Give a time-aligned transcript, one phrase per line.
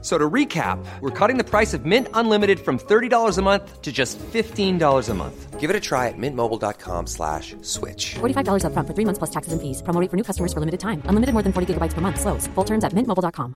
[0.00, 3.82] F- So to recap, we're cutting the price of Mint Unlimited from $30 a month
[3.82, 5.58] to just $15 a month.
[5.60, 8.14] Give it a try at mintmobile.com slash switch.
[8.20, 9.82] $45 upfront for three months plus taxes and fees.
[9.82, 11.02] Promo rate for new customers for limited time.
[11.10, 12.20] Unlimited more than 40 gigabytes per month.
[12.20, 12.46] Slows.
[12.54, 13.54] Full terms at mintmobile.com.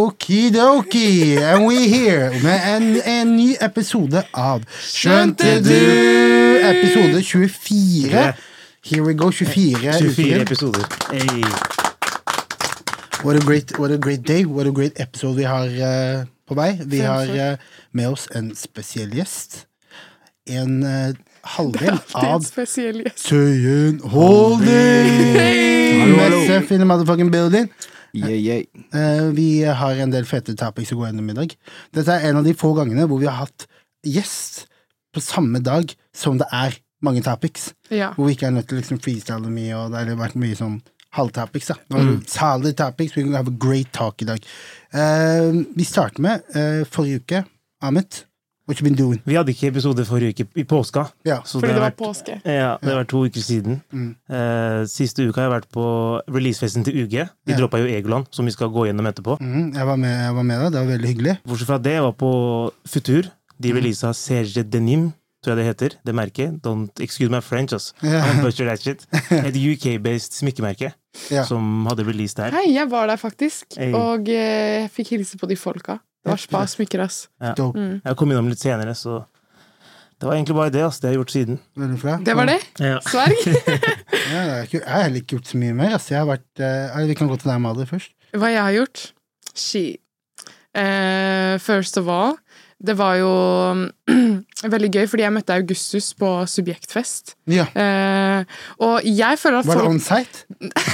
[0.00, 5.74] Okidoki, and we here med en, en ny episode av Skjønte du?
[6.70, 8.32] Episode 24.
[8.82, 9.92] Here we go, 24.
[9.98, 10.40] 24 uker.
[10.40, 10.86] episoder.
[11.10, 11.79] Hey.
[13.22, 16.54] What a great, what a great day, what a great episode vi har uh, på
[16.56, 16.70] vei.
[16.88, 17.56] Vi har uh,
[17.92, 19.66] med oss en spesiell gjest.
[20.48, 21.12] En uh,
[21.44, 22.46] halvdel av.
[23.20, 25.10] Tøyen Holding!
[26.16, 27.68] Messe in the motherfucking building.
[28.16, 29.28] Yeah, yeah.
[29.36, 31.52] Vi har en del fete topics å gå gjennom i dag.
[31.92, 33.68] Dette er en av de få gangene hvor vi har hatt
[34.00, 34.64] gjest
[35.12, 37.74] på samme dag som det er mange topics.
[37.92, 38.14] Ja.
[38.16, 40.56] Hvor vi ikke er nødt til å liksom freestyle mye, og det har vært mye
[40.56, 40.80] sånn
[41.12, 41.66] halvtopics.
[41.72, 41.74] da.
[41.98, 42.22] Mm.
[42.26, 44.40] Solid topics, we have a great talk i dag.
[44.94, 47.44] Uh, vi starter med uh, forrige uke.
[47.82, 48.24] Ahmed,
[48.68, 49.20] what you been doing?
[49.24, 51.06] Vi hadde ikke episode forrige uke, i påska.
[51.26, 51.38] Ja.
[51.44, 52.40] Så Fordi det var vært- påske.
[52.44, 53.80] Ja, det har vært to uker siden.
[53.92, 54.14] Mm.
[54.30, 55.86] Uh, siste uka har jeg vært på
[56.28, 57.10] releasefesten til UG.
[57.46, 57.56] De Ja.
[57.58, 59.38] droppa jo Egoland, som vi skal gå gjennom etterpå.
[59.40, 61.38] Mm, jeg, var med, jeg var med da, det var veldig hyggelig.
[61.46, 62.32] Bortsett fra det, jeg var på
[62.86, 63.22] Futur.
[63.24, 63.30] Mm.
[63.60, 65.96] De releasa Serge Denim, tror jeg det heter.
[66.06, 66.60] Det merket.
[66.66, 67.92] Don't excuse my French, ass.
[68.04, 68.42] Yeah.
[68.42, 69.06] That shit.
[69.46, 70.92] Et UK-based smykkemerke
[71.30, 71.46] yeah.
[71.48, 72.52] som hadde release der.
[72.54, 73.92] Hei, jeg var der faktisk, Hey.
[73.96, 75.98] og eh, fikk hilse på de folka.
[76.20, 77.28] Det var spa smykker, ass.
[77.40, 77.54] Ja.
[77.56, 78.00] Mm.
[78.04, 79.22] Jeg kom innom litt senere, så
[80.20, 80.82] det var egentlig bare det.
[80.84, 81.00] ass.
[81.00, 81.60] Det har jeg gjort siden.
[82.26, 82.60] Det var det?
[82.78, 83.00] Ja.
[83.08, 83.40] Sverg?
[84.30, 85.94] Ja, er jeg har heller ikke gjort så mye mer.
[85.96, 86.10] Ass.
[86.12, 88.12] Jeg har vært, eh, vi kan gå til deg, Mali, først.
[88.36, 89.00] Hva jeg har gjort?
[89.58, 89.82] She.
[90.70, 92.36] Uh, first of all,
[92.80, 93.30] det var jo
[94.74, 97.34] veldig gøy, fordi jeg møtte Augustus på Subjektfest.
[97.52, 97.66] Ja.
[97.76, 98.44] Eh,
[98.80, 100.40] og jeg føler, at Var det folk,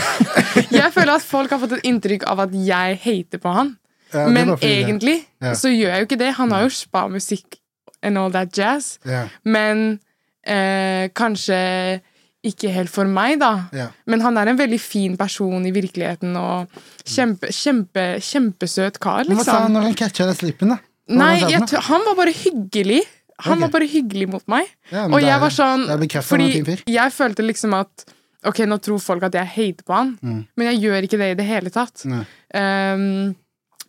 [0.81, 3.77] jeg føler at folk har fått et inntrykk av at jeg hater på han.
[4.15, 5.55] Ja, Men egentlig Ja.
[5.59, 6.33] så gjør jeg jo ikke det.
[6.39, 7.59] Han har jo spa-musikk
[8.03, 8.99] and all that jazz.
[9.05, 9.99] Ja, Men
[10.47, 12.01] eh, kanskje
[12.47, 13.65] ikke helt for meg, da.
[13.75, 13.89] ja.
[14.07, 16.69] Men han er en veldig fin person i virkeligheten, og
[17.03, 19.73] kjempe, kjempe, kjempesøt kar, Men hva sa han liksom.
[19.75, 20.79] når han catcha den slippen, da?
[21.09, 23.03] Nei, jeg, han var bare hyggelig.
[23.45, 23.63] Han okay.
[23.67, 24.69] var bare hyggelig mot meg.
[24.91, 25.85] Ja, Og jeg er- var sånn
[26.25, 26.49] Fordi
[26.89, 28.07] jeg følte liksom at
[28.47, 30.47] Ok, nå tror folk at jeg hater på han, Mm.
[30.57, 32.05] men jeg gjør ikke det i det hele tatt.
[32.07, 33.35] Um,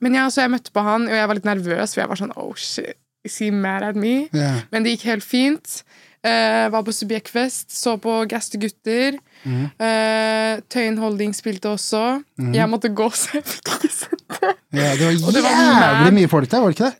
[0.01, 2.15] men ja, så jeg møtte på han, og jeg var litt nervøs, for jeg var
[2.17, 4.29] sånn Oh shit, is he mad at me?
[4.33, 4.61] Yeah.
[4.71, 5.83] Men det gikk helt fint.
[6.25, 9.19] Uh, var på Subjektfest, så på Gaste gutter.
[9.45, 9.69] Mm.
[9.79, 12.23] Uh, Tøyen Holding spilte også.
[12.53, 14.55] Jeg måtte gå, så jeg fikk ikke sett det.
[14.73, 16.97] ja, det var Og det var jævlig mye folk der, var det ikke det?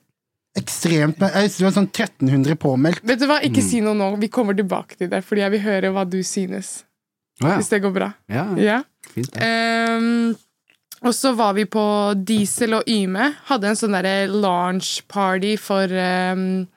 [0.58, 3.04] Ekstremt med, jeg, Det var sånn 1300 påmeldt.
[3.06, 3.70] Vet du hva, ikke Mm.
[3.70, 4.10] si noe nå.
[4.20, 6.84] Vi kommer tilbake til det, fordi jeg vil høre hva du synes.
[7.40, 8.14] Hvis det går bra.
[8.28, 8.82] Ja, Ja.
[9.14, 9.30] fint.
[9.38, 10.36] Ehm,
[11.04, 13.36] og så var vi på Diesel og Yme.
[13.46, 16.68] Hadde en sånn derre launch party for um,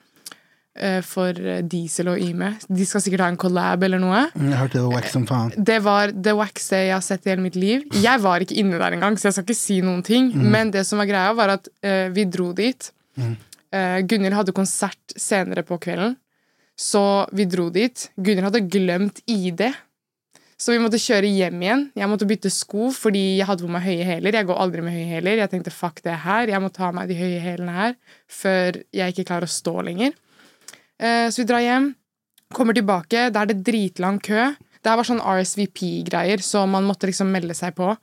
[0.75, 2.53] eh, For Diesel og Yme.
[2.69, 4.29] De skal sikkert ha en collab eller noe.
[4.37, 5.51] Jeg hørte det var wack som faen.
[5.57, 7.83] Det var det wackeste jeg har sett i hele mitt liv.
[7.91, 10.31] Jeg var ikke inne der engang, så jeg skal ikke si noen ting.
[10.35, 12.91] Men det som var greia, var at uh, vi dro dit.
[13.71, 16.17] Uh, Gunhild hadde konsert senere på kvelden,
[16.75, 18.09] så vi dro dit.
[18.17, 19.69] Gunhild hadde glemt ID.
[20.61, 21.85] Så vi måtte kjøre hjem igjen.
[21.97, 24.35] Jeg måtte bytte sko fordi jeg hadde på meg høye hæler.
[24.37, 25.39] Jeg går aldri med høye hæler.
[25.41, 27.95] Jeg tenkte fuck det her, jeg må ta av meg de høye hælene her
[28.29, 30.13] før jeg ikke klarer å stå lenger.
[31.01, 31.93] Uh, så vi drar hjem,
[32.53, 34.51] kommer tilbake, da er det dritlang kø.
[34.81, 37.93] Det her var sånn RSVP-greier, så man måtte liksom melde seg på.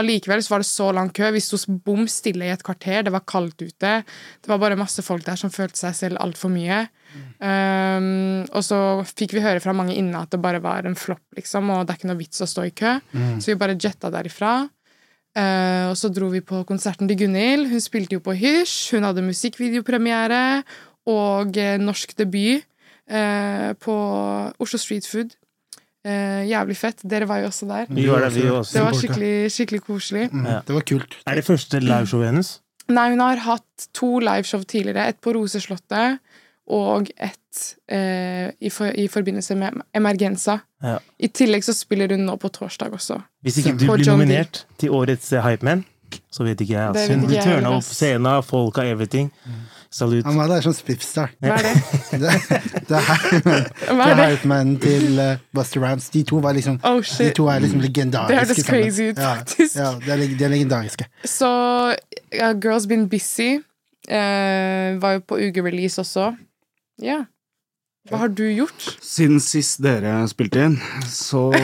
[0.00, 1.28] Allikevel så var det så lang kø.
[1.34, 3.04] Vi sto bom stille i et kvarter.
[3.06, 3.92] Det var kaldt ute.
[4.42, 6.80] Det var bare masse folk der som følte seg selv altfor mye.
[7.38, 11.22] Um, og så fikk vi høre fra mange inne at det bare var en flopp,
[11.38, 12.96] liksom, og det er ikke noe vits å stå i kø.
[13.38, 14.56] Så vi bare jetta derifra.
[15.34, 17.70] Uh, og så dro vi på konserten til Gunhild.
[17.70, 18.94] Hun spilte jo på Hysj.
[18.94, 20.42] Hun hadde musikkvideopremiere
[21.10, 22.62] og eh, norsk debut
[23.12, 23.96] uh, på
[24.62, 25.34] Oslo Street Food.
[26.04, 27.00] Eh, jævlig fett.
[27.08, 27.86] Dere var jo også der.
[27.88, 28.76] Vi var der, vi også.
[28.76, 30.26] Det var skikkelig, skikkelig koselig.
[30.32, 30.60] Mm, Ja.
[30.66, 31.16] Det var kult.
[31.26, 32.50] Er det første liveshowet hennes?
[32.92, 35.08] Nei, hun har hatt to liveshow tidligere.
[35.08, 36.18] Et på Roseslottet
[36.68, 40.58] og et eh, i, for, i forbindelse med Emergenza.
[40.84, 40.98] Ja.
[41.18, 43.18] I tillegg så spiller hun nå på torsdag også.
[43.44, 44.24] Hvis ikke du blir John D.
[44.26, 45.84] nominert til årets eh, Hypeman,
[46.30, 46.92] så vet ikke jeg.
[46.94, 47.16] Det Altså.
[47.20, 49.32] Hun jeg tørna opp scenen, folka, everything.
[49.94, 50.24] Salut.
[50.26, 51.30] Han var der som Spiffstar.
[51.38, 51.74] Hva er det?
[52.14, 52.30] Det,
[52.88, 53.04] det er
[53.46, 54.24] Hva det er er det?
[54.32, 56.08] Hypeman til uh, Buster Rams.
[56.10, 58.32] De to var liksom Oh, De to er liksom legendariske.
[58.32, 59.76] Det hørtes crazy ut, faktisk.
[59.78, 61.04] Ja, ja er, de er legendariske.
[61.30, 61.50] Så
[62.34, 63.60] ja, Girls Been Busy uh,
[65.04, 66.32] var jo på ugerelease også.
[67.02, 67.24] Ja.
[68.10, 68.98] Hva har du gjort?
[69.00, 70.76] Siden sist dere spilte inn,
[71.08, 71.60] så Jeg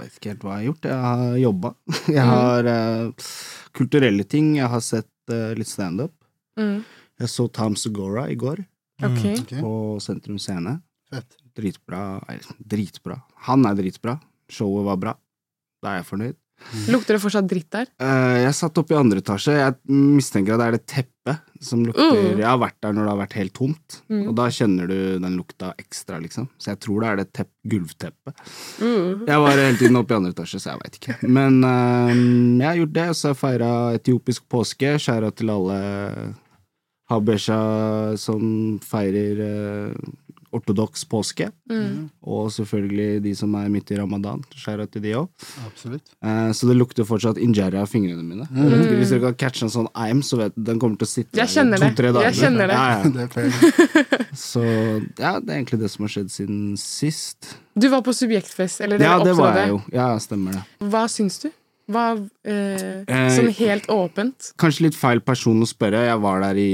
[0.00, 0.84] vet ikke helt hva jeg har gjort.
[0.88, 1.68] Jeg har jobba.
[2.08, 3.12] Jeg har uh,
[3.76, 4.56] kulturelle ting.
[4.56, 6.12] Jeg har sett eh, litt standup.
[6.58, 6.80] Mm.
[7.20, 8.62] Jeg så Tom Segora i går
[9.04, 9.22] Ok.
[9.42, 10.78] Ok, på Sentrum Scene.
[11.10, 11.36] fett.
[11.56, 12.20] Dritbra.
[12.60, 13.16] Dritbra.
[13.48, 14.18] Han er dritbra.
[14.48, 15.12] Showet var bra.
[15.82, 16.36] Da er jeg fornøyd.
[16.92, 17.88] Lukter det fortsatt dritt der?
[18.00, 19.52] Eh, jeg satt oppe i andre etasje.
[19.56, 21.15] Jeg mistenker at det er det teppet
[21.64, 22.38] som lukter mm.
[22.40, 24.28] Jeg har vært der når det har vært helt tomt, Mm.
[24.28, 26.48] og da kjenner du den lukta ekstra, liksom.
[26.58, 28.34] Så jeg tror det er det tepp, gulvteppet.
[28.80, 29.24] Mm.
[29.26, 31.16] Jeg var hele tiden oppe i andre etasje, så jeg veit ikke.
[31.26, 34.94] Men um, jeg har gjort det, så jeg feira etiopisk påske.
[35.02, 35.78] Skjæra til alle
[37.10, 37.58] habesha
[38.18, 40.14] som feirer eh,
[40.56, 41.50] ortodoks påske.
[41.70, 42.08] Mm.
[42.26, 44.42] Og selvfølgelig de som er midt i ramadan.
[44.56, 45.28] Skjæra til de òg.
[46.22, 48.48] Eh, så det lukter fortsatt injera av fingrene mine.
[48.50, 48.96] Mm.
[48.98, 51.46] Hvis dere kan catche en sånn eim, så vet den kommer til å sitte Jeg
[51.46, 51.90] der kjenner det.
[51.94, 52.28] to-tre dager.
[52.30, 52.80] Jeg kjenner det.
[52.80, 53.02] Ja, ja.
[53.16, 54.26] Det.
[54.36, 54.62] Så
[55.18, 57.54] ja, det er egentlig det som har skjedd siden sist.
[57.76, 59.78] Du var på Subjektfest, eller Ja, det var jeg jo.
[59.94, 60.64] Ja, stemmer det.
[60.92, 61.48] Hva syns du?
[61.88, 62.08] Hva,
[62.44, 64.50] eh, Eh, sånn helt åpent.
[64.58, 66.02] Kanskje litt feil person å spørre.
[66.08, 66.70] Jeg var der i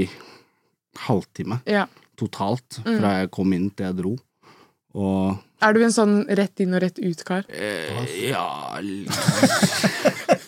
[1.07, 1.85] halvtime Ja.
[2.19, 2.99] Totalt, Mm.
[2.99, 4.15] fra jeg kom inn til jeg dro.
[4.93, 7.45] Og Er du en sånn rett inn og rett ut-kar?
[7.49, 8.77] eh, ja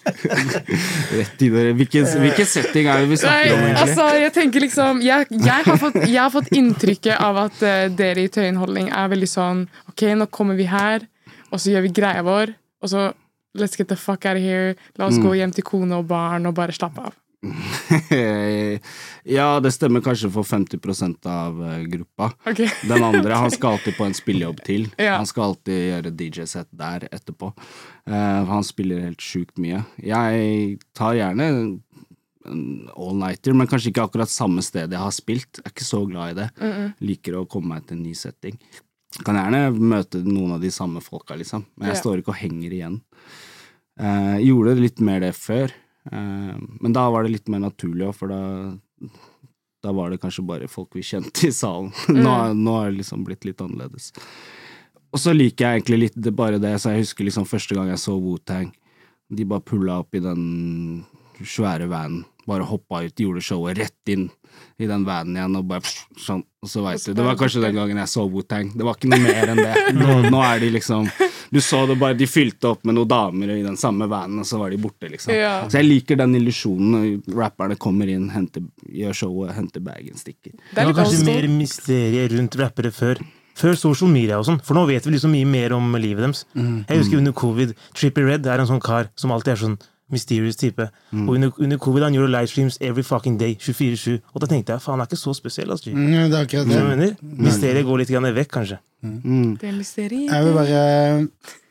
[0.06, 3.81] Rett inn og Hvilken, hvilken setting er det vi Nei, snakker om, egentlig?
[3.81, 7.88] altså, jeg tenker liksom Jeg, jeg, har, fått, jeg har fått inntrykket av at eh,
[7.95, 11.07] dere i Tøyenholdning er veldig sånn Ok, nå kommer vi her,
[11.51, 12.53] og så gjør vi greia vår,
[12.83, 13.12] og så
[13.56, 14.73] Let's get the fuck out of here.
[15.00, 17.13] La oss gå hjem til kone og barn og bare slappe av.
[19.38, 22.31] ja, det stemmer kanskje for 50 av eh, gruppa.
[22.45, 22.69] Okay.
[22.89, 24.88] Den andre han skal alltid på en spillejobb til.
[24.97, 25.18] Ja.
[25.19, 27.51] Han skal alltid gjøre DJ-sett der etterpå.
[28.09, 29.83] Uh, han spiller helt sjukt mye.
[30.01, 31.69] Jeg tar gjerne en
[32.94, 35.57] all-nighter, men kanskje ikke akkurat samme sted jeg har spilt.
[35.57, 36.50] Jeg er ikke så glad i det.
[37.01, 38.59] Liker å komme meg til en ny setting.
[39.24, 42.01] Kan gjerne møte noen av de samme folka, liksom, men jeg Ja.
[42.01, 43.01] står ikke og henger igjen.
[43.95, 45.71] Uh, gjorde litt mer det før,
[46.11, 48.41] men da var det litt mer naturlig òg, for da
[49.85, 51.91] da var det kanskje bare folk vi kjente i salen.
[52.09, 54.09] Nå, nå er det liksom blitt litt annerledes.
[55.13, 57.91] Og så liker jeg egentlig litt det, bare det, så jeg husker liksom første gang
[57.91, 58.71] jeg så Wu-Tang.
[59.29, 60.41] De bare pulla opp i den
[61.37, 62.25] svære vanen.
[62.49, 64.27] Bare hoppa ut, gjorde showet rett inn
[64.81, 66.43] i den vanen igjen, og bare sånn.
[66.65, 67.13] Og så veit du.
[67.17, 68.73] Det var kanskje den gangen jeg så Wu-Tang.
[68.73, 69.73] Det var ikke noe mer enn det.
[70.01, 71.09] Nå, nå er de liksom
[71.55, 74.47] Du så det bare, de fylte opp med noen damer i den samme vanen, og
[74.49, 75.31] så var de borte, liksom.
[75.31, 75.53] Ja.
[75.71, 80.51] Så jeg liker den illusjonen når rapperne kommer inn, henter, gjør showet, henter bagen, stikker.
[80.51, 83.23] Det Det var kanskje mer mysterie rundt rappere før.
[83.55, 86.41] Før social media og sånn, for nå vet vi liksom mye mer om livet deres.
[86.59, 89.77] Jeg husker under covid, Trippy Red er en sånn kar som alltid er sånn
[90.13, 90.85] mysterious type.
[91.13, 94.19] Og under, under covid han gjorde livestreams every fucking day, 24-7.
[94.33, 95.93] Og da tenkte jeg faen, han er ikke så spesiell, altså.
[95.93, 96.81] Mm, det er hva det.
[96.89, 97.15] mener?
[97.21, 98.81] Mysteriet går litt grann vekk, kanskje.
[99.05, 100.29] Det er mysteriet.
[100.31, 100.83] Jeg vil bare,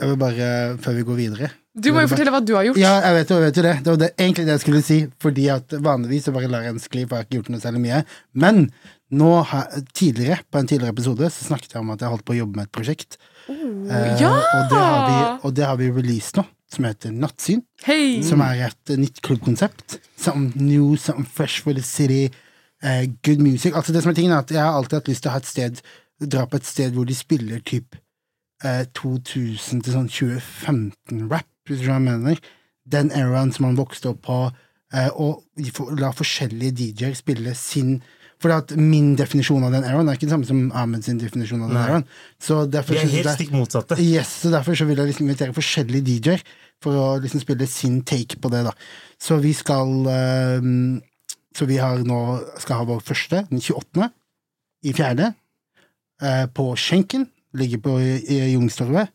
[0.01, 0.49] jeg vil bare
[0.83, 2.79] før vi går videre Du må jo fortelle hva du har gjort.
[2.79, 3.77] Ja, jeg vet jo, jeg vet jo det.
[3.83, 4.99] Det var det, egentlig det jeg skulle si.
[5.23, 7.65] Fordi at vanligvis så bare lar jeg en skli, for jeg har ikke gjort noe
[7.65, 8.03] særlig mye.
[8.45, 8.61] Men
[9.15, 9.31] nå
[9.93, 12.61] tidligere, på en tidligere episode så snakket jeg om at jeg holdt på å jobbe
[12.61, 13.19] med et prosjekt.
[13.51, 14.31] Eh, ja!
[14.33, 17.63] og, det har vi, og det har vi released nå, som heter Nattsyn.
[17.87, 18.21] Hey.
[18.27, 19.99] Som er et eh, nytt klubbkonsept.
[20.21, 22.31] Something new, something fresh for the city.
[22.85, 23.73] Uh, good music.
[23.75, 25.41] Altså det som er tingen er at Jeg har alltid hatt lyst til å ha
[25.41, 25.79] et sted
[26.21, 27.97] dra på et sted hvor de spiller typ
[28.65, 32.43] uh, 2000 til sånn 2015-rap, hvis du skjønner hva jeg mener.
[32.85, 37.55] Den eraen som man vokste opp på, uh, og de får- la forskjellige DJ-er spille
[37.59, 37.97] sin
[38.43, 41.63] For at min definisjon av den eraen er ikke det samme som Ahmed sin definisjon
[41.65, 42.03] av den eraen.
[42.43, 43.97] Så derfor Vi er helt stikk motsatte.
[44.03, 46.43] Yes, så derfor så vil jeg liksom invitere forskjellige DJ-er
[46.83, 48.73] for å liksom spille sin take på det, da.
[49.21, 51.03] Så vi skal ehm,
[51.55, 52.21] Så vi har nå
[52.59, 54.09] skal ha vår første, den 28.
[54.83, 55.29] i fjerde,
[56.21, 57.29] eh, på Skjenken.
[57.55, 59.13] Ligger på i, i Youngstorget.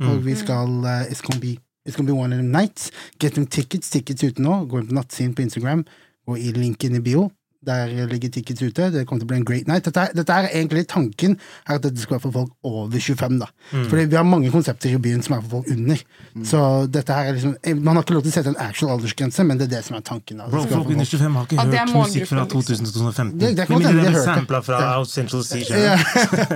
[0.00, 0.08] Mm.
[0.08, 0.68] Og vi skal
[1.10, 2.90] it's, gonna be, it's gonna be one of them nights.
[3.20, 3.90] Get them tickets.
[3.90, 4.64] Tickets ute nå.
[4.64, 5.84] Gå inn på nattsiden på Instagram.
[6.24, 7.28] Gå i linken i bio.
[7.66, 8.84] Der ligger tickets ute.
[8.94, 9.82] Det kommer til å bli en great night.
[9.84, 11.32] Dette, er- dette er egentlig tanken
[11.66, 13.38] er at dette skal være for folk over 25.
[13.40, 13.48] da.
[13.90, 15.98] Fordi vi har mange konsepter i byen som er for folk under.
[16.46, 18.92] Så dette her er liksom eh, Man har ikke lov til å sette en actual
[18.94, 20.38] aldersgrense, men det er det som er tanken.
[20.38, 20.46] da.
[20.48, 22.62] Bro, folk under 25 har ikke Ja, hørt musikk fra liksom.
[22.62, 23.38] 2000 til 2015.
[23.38, 24.98] Det- det kan Med mindre de har sampla fra Ja.
[25.00, 25.58] Out Central Sea.
[25.58, 25.96] Ja.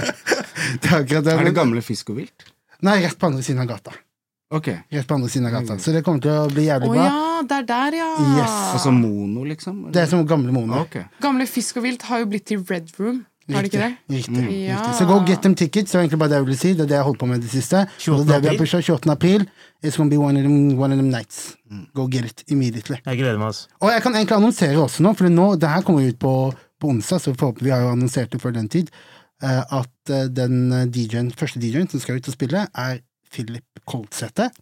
[0.83, 1.33] det er akkurat det.
[1.35, 2.47] Er det gamle Fisk og Vilt?
[2.83, 3.91] Nei, rett på andre siden av gata.
[4.53, 4.69] Ok.
[4.93, 5.79] Helt på andre siden av gata.
[5.81, 7.09] Så det kommer til å bli jævlig jævlig bra.
[7.09, 8.09] ja, det er der, ja!
[8.39, 8.55] Yes.
[8.77, 9.79] Altså mono, liksom?
[9.85, 9.93] eller?
[9.93, 10.81] Det er som gamle Mono.
[10.87, 11.05] Okay.
[11.23, 13.25] Gamle Fisk og vilt har jo blitt til Red Room.
[13.53, 13.95] Har det ikke det?
[14.09, 14.43] Riktig.
[14.69, 14.77] Ja.
[14.79, 14.95] riktig.
[14.99, 15.91] Så go get them tickets.
[15.91, 16.73] Det er egentlig bare det jeg ville si.
[16.79, 17.87] Det er det jeg holdt på med i det siste.
[17.99, 18.27] 28.
[18.29, 18.83] Det er det vi har april.
[18.83, 19.13] 28.
[19.13, 19.47] april.
[19.83, 21.57] It's gonna be one of them, one of them nights.
[21.95, 23.01] Go get it immediately.
[23.05, 23.67] Jeg gleder meg, altså.
[23.81, 26.35] Og jeg kan egentlig annonsere også nå, for nå, det her kommer ut på,
[26.81, 28.93] på onsdag, så forhåpentlig vi har jo annonsert det før den tid,
[29.43, 33.03] eh, at eh, den eh, DJ-en, første DJ-en som skal ut og spille, er
[33.33, 34.53] Philip Koltsæter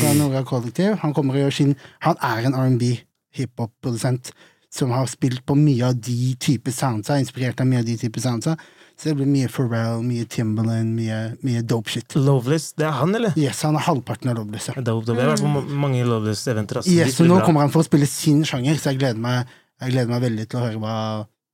[0.00, 0.98] fra Nora Kollektiv.
[1.02, 1.74] Han kommer og gjør sin
[2.04, 2.90] Han er en R&B
[3.34, 4.32] hiphop-produsent
[4.74, 8.18] som har spilt på mye av de type soundsa, inspirert av mye av de type
[8.22, 8.56] soundsa.
[8.98, 12.14] Så det blir mye Pharrell, mye Timberland, mye, mye dope shit.
[12.18, 13.34] Loveless, det er han, eller?
[13.38, 14.68] Yes, han er halvparten av Loveless.
[14.70, 14.76] ja.
[14.78, 15.18] Det dope, dope.
[15.18, 16.80] Jeg har vært på mange Loveless-eventer.
[16.82, 16.94] Altså.
[16.94, 17.46] Yes, så nå bra.
[17.46, 20.46] kommer han for å spille sin sjanger, så jeg gleder meg, jeg gleder meg veldig
[20.50, 20.96] til å høre hva,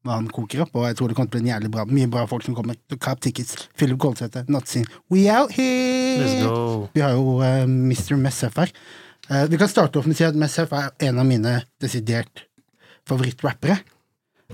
[0.06, 1.84] hva han koker opp, og jeg tror det kommer til å bli en jævlig bra,
[1.88, 2.78] mye bra folk som kommer.
[3.02, 6.30] Cap Tickets, Philip Kolsæter, Nattsin, We Out Here!
[6.94, 8.16] Vi har jo uh, Mr.
[8.20, 8.72] Messef her.
[9.28, 12.46] Uh, vi kan starte off med å si at Messef er en av mine desidert
[13.08, 13.80] favorittrappere.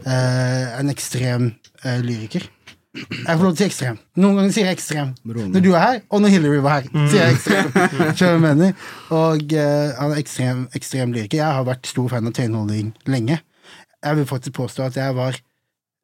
[0.03, 1.49] Uh, en ekstrem
[1.83, 2.45] eh, lyriker.
[2.97, 3.99] Jeg får lov til å si ekstrem.
[4.21, 5.11] Noen ganger sier jeg ekstrem.
[5.25, 5.51] Broren.
[5.53, 8.45] Når du er her, og når Hillary var her, sier jeg ekstrem.
[8.45, 8.87] Mener?
[9.15, 11.43] Og eh, han er ekstrem, ekstrem lyriker.
[11.43, 13.41] Jeg har vært stor fan av Tøyenholdning lenge.
[14.07, 15.37] Jeg vil faktisk påstå at jeg var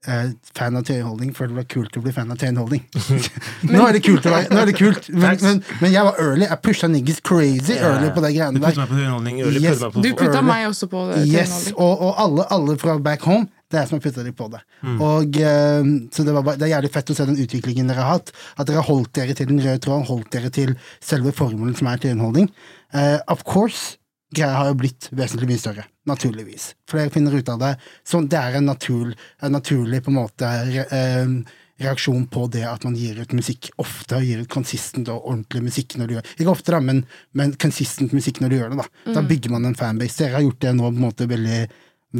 [0.09, 2.83] eh, fan av Tøyenholdning før det var kult å bli fan av Tøyenholdning.
[3.73, 5.09] nå er det kult, å være, nå er det kult.
[5.15, 6.47] Men, men, men jeg var early.
[6.49, 8.77] Jeg pusha niggas crazy early på de Du greiene der.
[8.83, 9.41] meg på underholdning.
[9.47, 9.83] Yes.
[9.87, 11.25] meg Du putta meg også på det.
[11.31, 14.35] Yes, og, og alle, alle fra back home, det er jeg som har putta dem
[14.37, 14.59] på det.
[15.01, 18.03] Og, uh, så det, var, bare- det er jævlig fett å se den utviklingen dere
[18.05, 18.35] har hatt.
[18.59, 21.89] At dere har holdt dere til den røde tråden, holdt dere til selve formelen som
[21.89, 22.51] er tøyenholdning.
[22.93, 23.95] Uh, of course,
[24.35, 25.87] greia har jo blitt vesentlig mye større.
[26.09, 26.73] Naturligvis.
[26.91, 27.73] Flere finner ut av det.
[28.09, 29.13] Så det er en, natur,
[29.43, 33.71] en naturlig på en måte re, eh, reaksjon på det at man gir ut musikk
[33.83, 37.05] ofte, og gir ut consistent og ordentlig musikk når du gjør Ikke ofte, da, men,
[37.39, 38.89] men consistent musikk når du gjør det.
[39.07, 40.25] Da Da bygger man en fanbase.
[40.25, 41.63] Dere har gjort det nå på en måte veldig,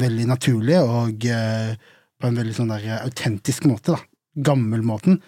[0.05, 1.75] veldig naturlig, og eh,
[2.19, 3.97] på en veldig sånn der eh, autentisk måte.
[3.97, 4.01] da
[4.33, 5.19] Gammelmåten.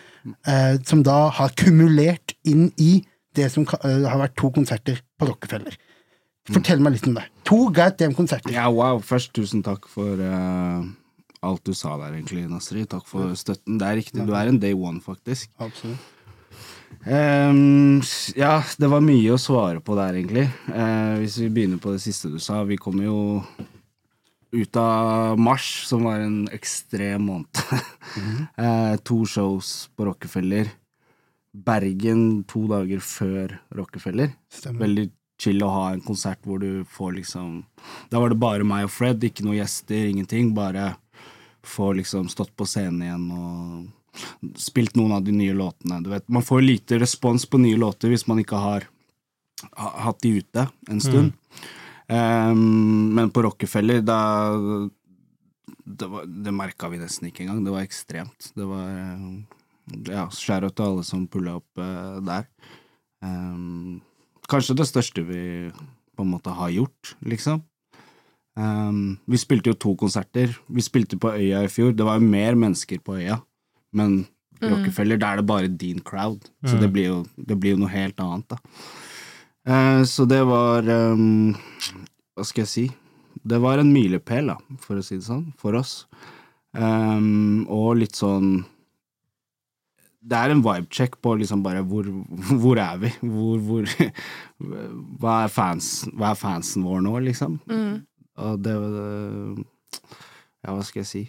[0.50, 3.04] Eh, som da har kumulert inn i
[3.38, 5.76] det som eh, har vært to konserter på Rockefeller.
[6.54, 7.26] Fortell meg litt om det.
[7.50, 8.54] To goddamn konserter.
[8.54, 9.00] Ja, wow.
[9.02, 10.86] Først tusen takk for uh,
[11.46, 12.86] alt du sa der, egentlig, Nasri.
[12.90, 13.80] Takk for støtten.
[13.82, 15.50] Det er riktig, du er en day one, faktisk.
[15.58, 16.12] Absolutt.
[17.06, 18.02] Um,
[18.38, 20.46] ja, det var mye å svare på der, egentlig.
[20.70, 22.62] Uh, hvis vi begynner på det siste du sa.
[22.70, 23.18] Vi kom jo
[24.56, 27.62] ut av mars, som var en ekstrem måned.
[28.62, 30.70] eh, to shows på Rockefeller.
[31.66, 34.32] Bergen to dager før Rockefeller.
[34.54, 34.86] Stemmer.
[34.86, 35.10] Veldig
[35.42, 37.64] chill å ha en konsert hvor du får liksom
[38.10, 40.54] Da var det bare meg og Fred, ikke noen gjester, ingenting.
[40.56, 40.96] Bare
[41.66, 45.98] få liksom stått på scenen igjen og spilt noen av de nye låtene.
[46.06, 48.86] Du vet, man får lite respons på nye låter hvis man ikke har
[49.76, 51.34] hatt de ute en stund.
[52.08, 54.20] Ehm, men på Rockefeller, da
[55.86, 57.64] Det, var- det merka vi nesten ikke engang.
[57.66, 58.52] Det var ekstremt.
[58.56, 58.90] Det var
[60.10, 62.48] Ja, skjæra til alle som pulla opp uh, der.
[63.24, 64.02] Ehm,
[64.52, 65.44] kanskje det største vi
[66.16, 67.64] på en måte har gjort, liksom.
[68.56, 70.54] Um, vi spilte jo to konserter.
[70.72, 71.92] Vi spilte på Øya i fjor.
[71.92, 73.42] Det var jo mer mennesker på Øya,
[73.96, 74.24] men
[74.64, 76.48] Rockefeller, da er det bare din crowd.
[76.64, 78.60] Så det blir, jo, det blir jo noe helt annet, da.
[79.66, 81.56] Uh, så det var um,
[82.38, 82.86] Hva skal jeg si?
[83.46, 86.06] Det var en milepæl, da, for å si det sånn, for oss.
[86.76, 88.64] Um, og litt sånn
[90.26, 92.08] det er en vibe-check på liksom bare hvor,
[92.62, 93.12] hvor er vi?
[93.22, 93.90] Hvor, hvor
[95.22, 97.60] hva, er fans, hva er fansen vår nå, liksom?
[98.42, 98.76] Og det
[100.66, 101.24] Ja, hva skal jeg si?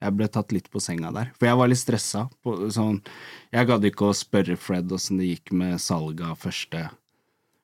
[0.00, 1.28] Jeg ble tatt litt på senga der.
[1.36, 2.24] For jeg var litt stressa.
[2.40, 3.02] På, sånn,
[3.52, 6.86] jeg gadd ikke å spørre Fred åssen det gikk med salget av første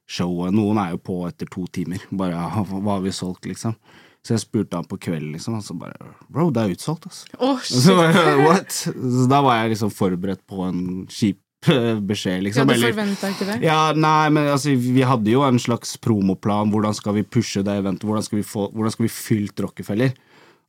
[0.06, 0.52] showet.
[0.54, 2.04] Noen er jo på etter to timer.
[2.12, 2.36] Bare
[2.68, 3.78] hva har vi solgt, liksom?
[4.26, 5.94] Så jeg spurte han på kvelden, liksom, og så bare
[6.32, 7.28] Bro, det er utsolgt, altså.
[7.38, 8.38] Oh, så shit.
[8.42, 8.72] What?
[8.90, 12.66] Så da var jeg liksom forberedt på en kjip beskjed, beskjed, Ja, liksom.
[12.68, 13.54] du Eller- forventa ikke det?
[13.64, 16.70] ja, nei, men altså, vi hadde jo en slags promoplan.
[16.70, 18.04] Hvordan skal vi pushe det eventet?
[18.06, 20.12] Hvordan skal vi, få, hvordan skal vi fylt Rockefeller?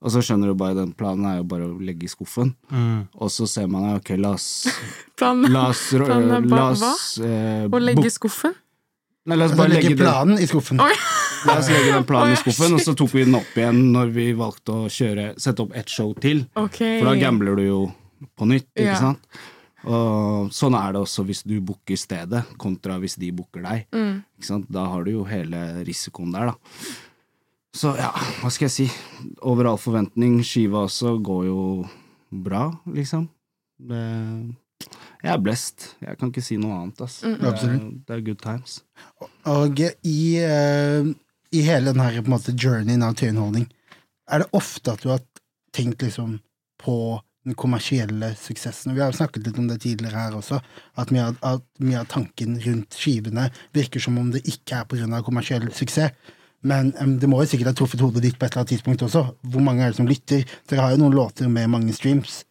[0.02, 2.54] Og så skjønner du bare, den planen er jo bare å legge i skuffen.
[3.18, 4.68] Og så ser man ok, la oss
[5.18, 8.54] Planen La oss, Planen er la ba- oss eh, å legge i skuffen?
[9.28, 10.80] Nei, la oss Altså, bare legge legge planen i skuffen.
[10.82, 10.94] Oi.
[11.46, 14.14] La oss legge den planen i skuffen, og så tok vi den opp igjen når
[14.16, 16.46] vi valgte å kjøre, sette opp ett show til.
[16.58, 16.98] Okay.
[17.02, 17.80] For da gambler du jo
[18.38, 19.00] på nytt, ikke Ja.
[19.00, 19.20] sant?
[19.88, 23.86] Og sånn er det også hvis du booker stedet, kontra hvis de booker deg.
[23.94, 24.24] Mm.
[24.40, 24.66] Ikke sant?
[24.74, 26.56] Da har du jo hele risikoen der, da.
[27.78, 28.10] Så ja,
[28.42, 28.88] hva skal jeg si?
[29.46, 30.40] Over all forventning.
[30.44, 31.60] Skiva også går jo
[32.32, 33.30] bra, liksom.
[33.78, 34.02] Det,
[35.24, 35.86] Jeg er blessed.
[36.02, 37.00] Jeg kan ikke si noe annet.
[37.06, 37.28] Altså.
[37.28, 37.38] Mm.
[37.40, 38.76] Det, er, det er good times.
[39.46, 41.14] Og i, eh,
[41.52, 43.68] i hele den her på en måte, journeyen av tøyenholdning,
[44.32, 45.24] er det ofte at du har
[45.76, 46.40] tenkt liksom
[46.84, 46.98] på
[47.48, 48.96] den kommersielle suksessen?
[48.96, 50.60] Vi har snakket litt om det tidligere her også,
[51.00, 55.08] at mye av, at mye av tanken rundt skivene virker som om det ikke er
[55.08, 56.12] av kommersiell suksess.
[56.68, 59.04] Men um, det må jo sikkert ha truffet hodet ditt på et eller annet tidspunkt
[59.06, 59.24] også.
[59.46, 60.44] Hvor mange er det som lytter?
[60.68, 62.42] Dere har jo noen låter med mange streams.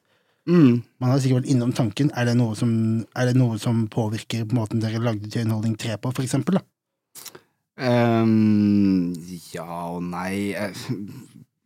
[0.47, 0.85] Mm.
[1.03, 2.13] Man har sikkert vært innom tanken.
[2.15, 2.71] Er det noe som,
[3.19, 6.61] er det noe som påvirker på måten dere lagde Tøyenholding 3 på, for eksempel?
[6.61, 6.65] Da?
[7.77, 9.13] Ehm,
[9.53, 10.53] ja og nei.
[10.57, 10.87] Eh,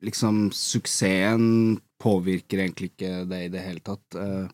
[0.00, 4.16] Liksom, suksessen påvirker egentlig ikke det i det hele tatt.
[4.16, 4.48] Uh,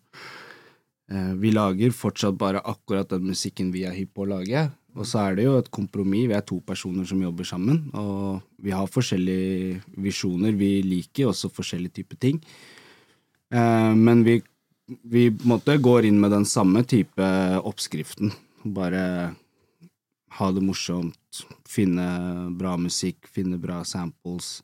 [1.12, 4.64] uh, vi lager fortsatt bare akkurat den musikken vi er hypp på å lage.
[4.96, 6.26] Og så er det jo et kompromiss.
[6.32, 10.56] Vi er to personer som jobber sammen, og vi har forskjellige visjoner.
[10.58, 12.42] Vi liker også forskjellige typer ting.
[13.54, 14.40] Uh, men vi,
[15.06, 17.30] vi måtte går inn med den samme type
[17.62, 18.34] oppskriften.
[18.66, 19.36] Bare
[20.36, 22.06] ha det morsomt, finne
[22.58, 24.60] bra musikk, finne bra samples,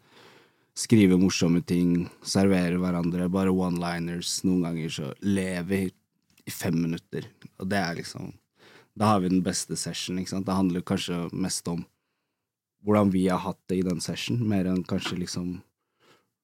[0.76, 4.40] skrive morsomme ting, servere hverandre, bare one-liners.
[4.46, 5.80] Noen ganger så lever vi
[6.48, 8.32] i fem minutter, og det er liksom
[8.92, 10.44] Da har vi den beste session, ikke sant.
[10.44, 11.78] Det handler kanskje mest om
[12.84, 15.62] hvordan vi har hatt det i den session, mer enn kanskje liksom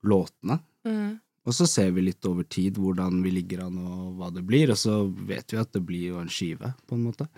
[0.08, 0.56] låtene.
[0.88, 1.18] Mm.
[1.44, 4.72] Og så ser vi litt over tid hvordan vi ligger an og hva det blir,
[4.72, 7.28] og så vet vi at det blir jo en skive, på en måte.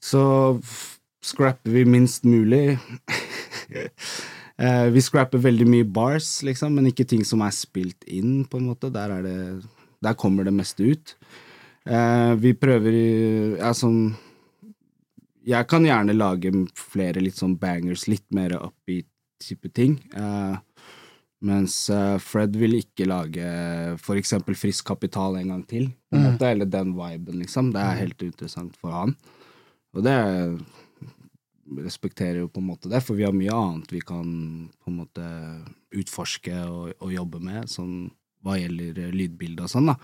[0.00, 0.22] Så
[1.24, 2.78] scrapper vi minst mulig.
[4.54, 8.60] Eh, vi scrapper veldig mye bars, liksom, men ikke ting som er spilt inn, på
[8.60, 8.86] en måte.
[8.94, 9.64] Der, er det,
[9.98, 11.14] der kommer det meste ut.
[11.82, 12.94] Eh, vi prøver
[13.58, 14.14] ja, sånn
[15.42, 19.10] Jeg kan gjerne lage flere litt sånn bangers, litt mer upbeat
[19.42, 19.98] type ting.
[20.14, 20.54] Eh,
[21.50, 21.80] mens
[22.22, 23.50] Fred vil ikke lage
[24.06, 25.90] for eksempel Frisk kapital en gang til.
[26.14, 26.38] Mm.
[26.38, 27.74] eller den viben, liksom.
[27.74, 29.18] Det er helt interessant for han.
[29.98, 30.14] Og det
[31.84, 34.28] respekterer jo på en måte det, for vi har mye annet vi kan
[34.82, 35.24] på en måte
[35.94, 38.10] utforske og, og jobbe med, sånn
[38.44, 39.96] hva gjelder eh, lydbilde og sånn, da.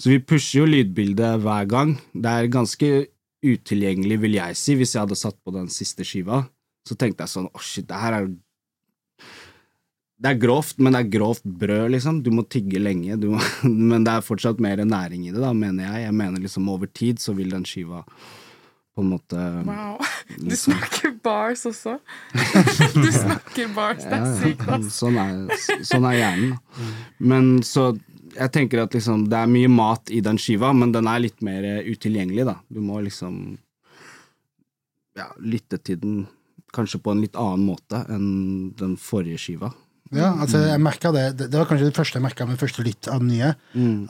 [0.00, 1.96] Så vi pusher jo lydbildet hver gang.
[2.14, 2.90] Det er ganske
[3.44, 6.42] utilgjengelig, vil jeg si, hvis jeg hadde satt på den siste skiva.
[6.88, 8.30] Så tenkte jeg sånn, å shit, det her er
[10.18, 12.22] det er grovt, men det er grovt brød, liksom.
[12.26, 13.42] Du må tigge lenge, du må,
[13.92, 16.08] men det er fortsatt mer næring i det, da, mener jeg.
[16.08, 18.02] Jeg mener liksom over tid så vil den skiva
[18.98, 20.02] på en måte Wow.
[20.38, 20.74] Du Liksom.
[20.74, 21.94] snakker bars også.
[22.98, 24.90] Du snakker bars, det er sykt, ass.
[24.98, 25.38] Sånn er,
[25.88, 26.58] sånn er hjernen.
[27.22, 27.92] Men så
[28.38, 31.40] jeg tenker at liksom, det er mye mat i den skiva, men den er litt
[31.42, 32.58] mer eh, utilgjengelig, da.
[32.70, 33.56] Du må liksom
[35.18, 36.18] ja, lytte til den
[36.76, 38.28] kanskje på en litt annen måte enn
[38.78, 39.72] den forrige skiva.
[40.14, 43.08] Ja, altså jeg merka det, det var kanskje det første jeg merka med første lytt
[43.12, 43.50] av den nye,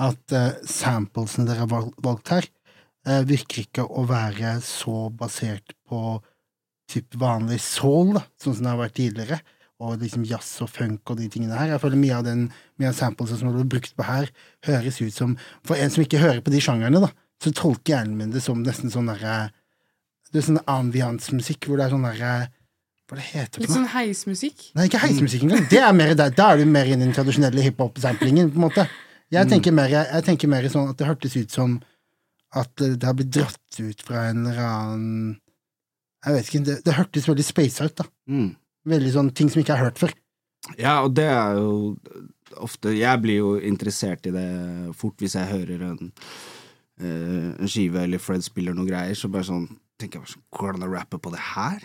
[0.02, 2.46] at uh, samplesene dere har valgt her,
[3.06, 6.18] virker ikke å være så basert på
[6.88, 9.38] typ vanlig soul, da, sånn som det har vært tidligere,
[9.78, 11.74] og liksom jazz og funk og de tingene her.
[11.74, 12.48] Jeg føler mye av den
[12.80, 14.30] mye av samplesene som ble brukt på her,
[14.66, 18.16] høres ut som For en som ikke hører på de sjangerne, da, så tolker hjernen
[18.18, 19.50] min det som nesten sånn derre
[20.32, 22.32] Det er sånn ambiance-musikk hvor det er sånn derre
[23.06, 24.64] Hva det heter Litt sånn heismusikk.
[24.74, 25.68] Nei, ikke heismusikk engang.
[25.70, 26.34] Det er mer der.
[26.34, 28.88] Da er du mer inne i den tradisjonelle hiphop-samplingen, på en måte.
[29.32, 31.78] Jeg tenker, mer, jeg tenker mer sånn at det hørtes ut som
[32.56, 35.36] at det har blitt dratt ut fra en eller annen
[36.24, 38.06] Jeg vet ikke, det, det hørtes veldig space out, da.
[38.30, 38.48] Mm.
[38.88, 40.14] Veldig sånn ting som ikke jeg har hørt før.
[40.80, 41.96] Ja, og det er jo
[42.58, 44.48] ofte Jeg blir jo interessert i det
[44.98, 46.10] fort hvis jeg hører en,
[47.00, 50.78] eh, en skive eller Fred spiller noen greier, så bare sånn tenker jeg Går det
[50.78, 51.82] an å rappe på det her?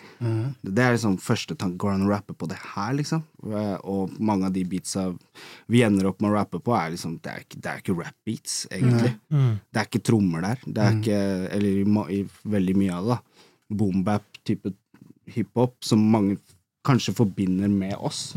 [0.62, 1.76] Det er liksom første tanke.
[1.82, 3.24] Går det an å rappe på det her, liksom?
[3.50, 5.08] Eh, Og mange av de beatsa
[5.68, 7.96] vi ender opp med å rappe på, er liksom Det er ikke, det er ikke
[7.98, 9.12] rap-beats, egentlig.
[9.30, 10.62] Det er ikke trommer der.
[10.66, 11.20] Det er ikke
[11.58, 11.84] Eller i,
[12.20, 12.22] i
[12.56, 13.50] veldig mye av det, da.
[13.74, 14.74] Boombap-type
[15.34, 16.38] hiphop som mange
[16.84, 18.34] kanskje forbinder med oss.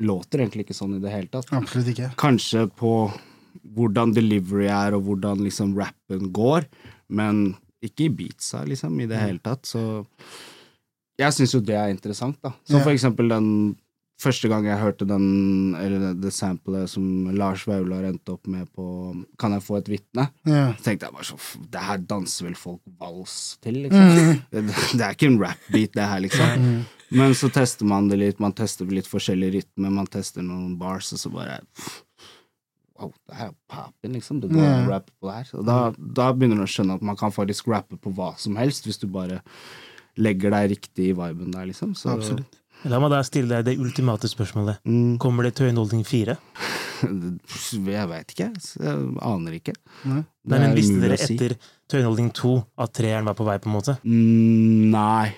[0.00, 1.50] Låter egentlig ikke sånn i det hele tatt.
[1.52, 2.10] Absolutt ikke.
[2.16, 2.92] Kanskje på
[3.76, 6.64] hvordan delivery er, og hvordan liksom rappen går,
[7.12, 7.50] men
[7.82, 9.62] ikke i beatsa, liksom, i det hele tatt.
[9.68, 10.04] Så
[11.20, 12.54] jeg syns jo det er interessant, da.
[12.64, 12.84] Som Ja.
[12.84, 13.76] for eksempel den
[14.20, 18.84] første gang jeg hørte den, eller det, samplet som Lars Vaular endte opp med på
[19.38, 20.26] Kan jeg få et vitne?
[20.44, 20.74] Ja.
[20.84, 24.42] Tenkte jeg bare sånn Det her danser vel folk vals til, liksom.
[24.52, 26.84] Det, det er ikke en rap-beat, det her, liksom.
[27.12, 31.08] Men så tester man det litt, man tester litt forskjellige rytmer, man tester noen bars,
[31.16, 32.02] og så bare pff,
[33.00, 34.40] Wow, det her er papen, liksom.
[34.42, 35.52] Det går an å rappe på det her.
[35.56, 35.76] Og da,
[36.20, 39.00] da begynner du å skjønne at man kan faktisk rappe på hva som helst, hvis
[39.00, 39.40] du bare
[40.20, 41.94] legger deg riktig i viben der, liksom.
[41.96, 42.60] Så, Absolutt.
[42.88, 44.80] La meg da stille deg det ultimate spørsmålet.
[44.88, 45.16] Mm.
[45.20, 46.36] Kommer det til Underholdning 4?
[47.90, 48.48] Jeg veit ikke.
[48.80, 49.74] Jeg aner ikke.
[50.04, 50.22] Nei.
[50.50, 51.36] Nei, men Visste dere si.
[51.36, 51.56] etter
[51.90, 52.52] Tøyenholdning 2
[52.84, 53.96] at treeren var på vei, på en måte?
[54.04, 55.30] Mm, nei.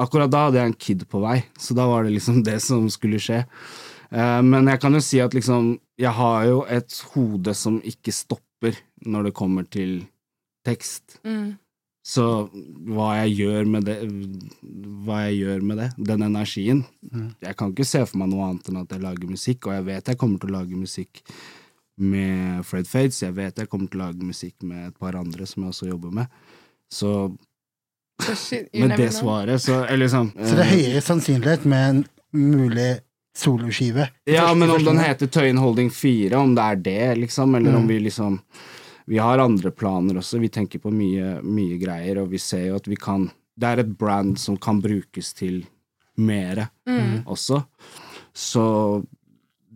[0.00, 2.86] Akkurat da hadde jeg en kid på vei, så da var det liksom det som
[2.90, 3.44] skulle skje.
[4.10, 8.12] Eh, men jeg kan jo si at liksom Jeg har jo et hode som ikke
[8.14, 10.00] stopper når det kommer til
[10.66, 11.20] tekst.
[11.24, 11.54] Mm.
[12.04, 12.24] Så
[12.84, 13.94] hva jeg gjør med det
[15.06, 16.82] Hva jeg gjør med det, den energien
[17.40, 19.86] Jeg kan ikke se for meg noe annet enn at jeg lager musikk, og jeg
[19.86, 21.22] vet jeg kommer til å lage musikk
[21.96, 25.46] med Fred Fades, jeg vet jeg kommer til å lage musikk med et par andre
[25.46, 26.38] som jeg også jobber med.
[26.90, 27.12] Så
[28.74, 32.04] med det svaret, så Eller liksom Så det er eh, høyere sannsynlighet med en
[32.34, 32.90] mulig
[33.36, 34.08] soloskive.
[34.30, 37.88] Ja, men om den heter Tøyen Holding 4, om det er det, liksom, eller om
[37.88, 38.40] vi liksom
[39.06, 42.76] Vi har andre planer også, vi tenker på mye, mye greier, og vi ser jo
[42.78, 45.66] at vi kan Det er et brand som kan brukes til
[46.16, 46.68] mere
[47.26, 47.64] også.
[48.32, 48.64] Så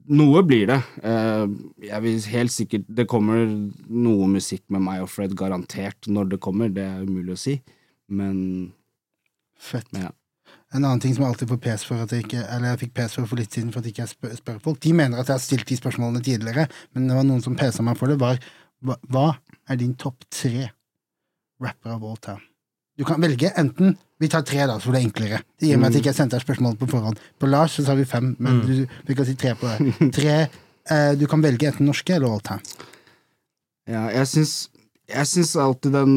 [0.09, 0.79] noe blir det.
[1.03, 1.47] Eh,
[1.89, 3.45] jeg vil helt sikkert Det kommer
[3.89, 6.09] noe musikk med meg og Fred, garantert.
[6.09, 7.59] Når det kommer, det er umulig å si.
[8.09, 8.73] Men
[9.59, 9.89] Fett.
[9.93, 10.11] ja.
[10.75, 12.91] En annen ting som jeg alltid får pes for at jeg ikke Eller jeg fikk
[12.99, 14.81] pes for for litt siden for at jeg ikke spør, spør folk.
[14.85, 17.85] De mener at jeg har stilt de spørsmålene tidligere, men det var noen som pesa
[17.87, 18.19] meg for det.
[18.21, 18.43] Var
[18.85, 19.29] hva, hva
[19.69, 20.69] er din topp tre
[21.63, 22.45] rapper av all time?
[22.99, 25.37] Du kan velge enten Vi tar tre, da, så det er enklere.
[25.55, 27.21] Det gir meg at jeg ikke sendte deg spørsmålet på forhånd.
[27.39, 28.73] På Lars så sa vi fem, men du,
[29.07, 30.09] vi kan si tre på det.
[30.17, 32.89] Tre eh, Du kan velge enten norske eller all time.
[33.87, 34.55] Ja, jeg syns,
[35.07, 36.17] jeg syns alltid den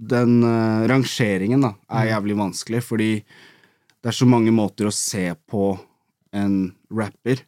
[0.00, 3.10] Den uh, rangeringen da, er jævlig vanskelig, fordi
[4.00, 5.74] det er så mange måter å se på
[6.32, 6.54] en
[6.94, 7.42] rapper.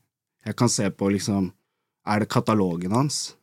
[0.44, 1.52] Jeg kan se på liksom
[2.02, 3.36] Er det katalogen hans?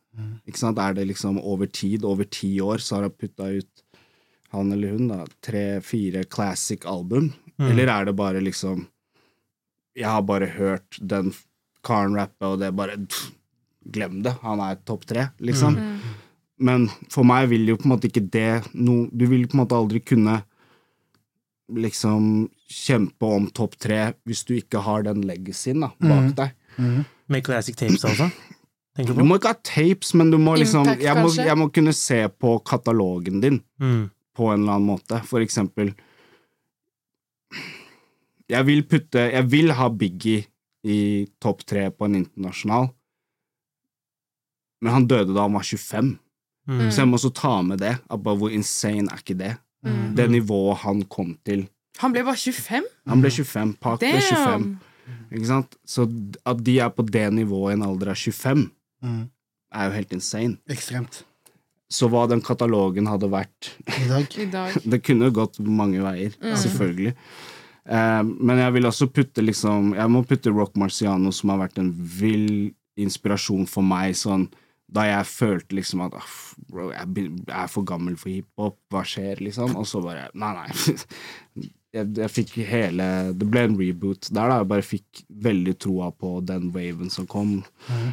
[0.44, 0.78] Ikke sant?
[0.78, 3.84] Er det liksom over tid, over ti år, så har han putta ut
[4.50, 7.32] han eller hun da, tre-fire classic album?
[7.70, 8.86] Eller er det bare liksom
[9.96, 11.32] Jeg har bare hørt den
[11.84, 13.30] karen rappe, og det er bare pff,
[13.90, 14.34] Glem det.
[14.42, 15.76] Han er topp tre, liksom.
[16.60, 19.62] Men for meg vil jo på en måte ikke det no, Du vil på en
[19.62, 20.42] måte aldri kunne
[21.70, 27.04] liksom kjempe om topp tre hvis du ikke har den legacyen da, bak deg.
[27.30, 28.26] Med classic tapes, altså?
[28.98, 31.68] Du du må ikke ha tapes, men du må liksom Impact, jeg må, jeg må
[31.72, 34.10] kunne se på katalogen din Mm.
[34.36, 35.22] på en eller annen måte.
[35.24, 35.94] For eksempel
[38.50, 40.44] Jeg vil putte Jeg vil ha Biggie
[40.84, 42.86] i topp tre på en internasjonal,
[44.80, 46.14] men han døde da han var 25.
[46.68, 46.90] Mm.
[46.92, 47.94] Så jeg må også ta med det.
[48.10, 49.54] At bare hvor insane er ikke det?
[49.86, 50.14] Mm.
[50.16, 51.66] Det nivået han kom til.
[51.98, 52.84] Han ble bare 25?
[53.08, 54.68] Han ble 25, Park ble 25.
[55.34, 55.74] Ikke sant?
[55.88, 56.04] Så
[56.46, 58.70] at de er på det nivået i en alder av 25,
[59.02, 59.30] Mm.
[59.72, 60.58] er jo helt insane.
[60.68, 61.22] Ekstremt.
[61.90, 64.26] Så hva den katalogen hadde vært I dag.
[64.38, 64.74] I dag.
[64.92, 67.14] Det kunne jo gått mange veier, selvfølgelig.
[67.88, 71.78] Eh, men jeg vil også putte liksom Jeg må putte Rock Marciano, som har vært
[71.80, 74.50] en vill inspirasjon for meg, sånn
[74.90, 76.16] da jeg følte liksom at
[76.70, 79.76] bro, jeg er for gammel for hiphop, hva skjer, liksom?
[79.78, 81.68] Og så bare Nei, nei.
[81.90, 83.02] Jeg, jeg fikk hele
[83.34, 84.60] Det ble en reboot der, da.
[84.60, 87.56] Jeg bare fikk veldig troa på den waven som kom.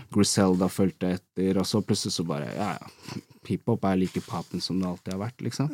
[0.09, 3.19] Griselda fulgte etter, og så plutselig så bare Ja, ja.
[3.45, 5.69] Hiphop er like papen som det alltid har vært, liksom.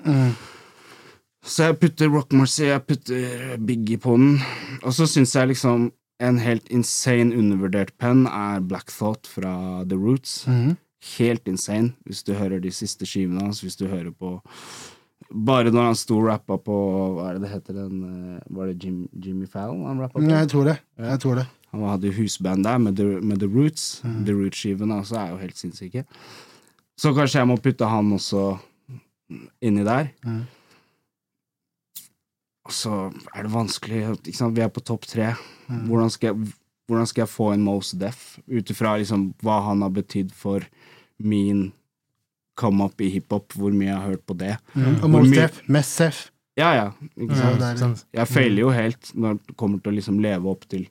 [1.48, 4.36] Så jeg putter Rock Marcy, jeg putter Biggie på den.
[4.84, 5.88] Og så syns jeg liksom
[6.24, 9.56] en helt insane undervurdert penn er Black Thought fra
[9.88, 10.44] The Roots.
[11.18, 14.38] Helt insane, hvis du hører de siste skivene hans, hvis du hører på
[15.34, 16.76] Bare når han sto og rappa på
[17.16, 20.24] Hva er det det heter den eh, Var det Jim, Jimmy Fallon han rappa på?
[20.26, 20.78] Nei, jeg tror det.
[21.00, 21.46] Jeg tror det.
[21.74, 24.04] Han hadde jo husband der med The, med The Roots.
[24.04, 26.04] The Roots-skivene også er jo helt sinnssyke.
[27.02, 28.44] Så kanskje jeg må putte han også
[29.66, 30.12] inni der.
[32.64, 33.00] Og så
[33.34, 34.04] er det vanskelig?
[34.30, 35.34] Vi er på topp tre.
[35.68, 36.54] Hvordan, skal jeg,
[36.88, 40.64] hvordan skal jeg få en most deaf Ut ifra liksom hva han har betydd for
[41.20, 41.72] min
[42.56, 44.58] come up i hiphop, hvor mye jeg har hørt på det.
[44.76, 46.32] Og Hvor Mos mye- Def, mest Sef.
[46.56, 46.92] Ja, ja.
[47.18, 47.60] Ikke Ja, sant?
[47.60, 47.80] det det.
[47.82, 48.04] Sånn.
[48.14, 50.88] Jeg feiler jo helt når det kommer til å liksom leve opp til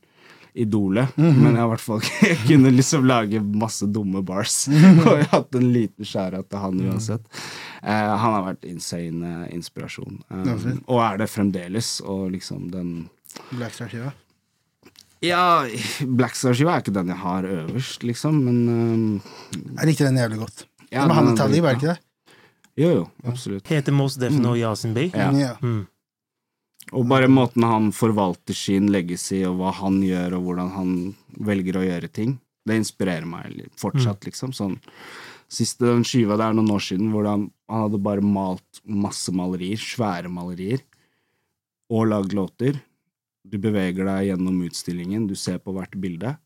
[0.54, 1.36] idolet, Mhm.
[1.42, 4.66] men jeg har i hvert fall jeg kunne liksom lage masse dumme bars.
[5.06, 7.22] Og jeg har hatt en liten skjæra til han uansett.
[7.82, 12.00] Eh, han har vært insane eh, inspirasjon, Um, og er det fremdeles.
[12.04, 13.08] Og liksom den
[13.52, 14.12] Blackstar-skiva.
[15.22, 15.64] Ja,
[16.18, 19.04] Blackstar-skiva er ikke den jeg har øverst, liksom, men um,
[19.78, 20.66] Jeg likte den jævlig godt.
[20.90, 22.36] Ja, var han Talib, er det ikke det?
[22.82, 23.68] Jo, jo, absolutt.
[23.68, 25.10] Heter Most Def nå Yasin Bey?
[25.12, 25.30] Ja.
[25.36, 25.56] Ja.
[25.60, 25.84] Mm.
[26.92, 30.94] Og bare måten han forvalter sin legacy, og hva han gjør, og hvordan han
[31.46, 32.34] velger å gjøre ting,
[32.68, 34.56] det inspirerer meg fortsatt, fortsatt, liksom.
[34.56, 34.80] Sånn
[35.52, 39.28] Siste den skiva, det er noen år siden, hvor han, han hadde bare malt masse
[39.36, 40.80] malerier, svære malerier,
[41.92, 42.78] og lagd låter.
[43.42, 46.36] Du beveger deg gjennom utstillingen, du ser på hvert bilde,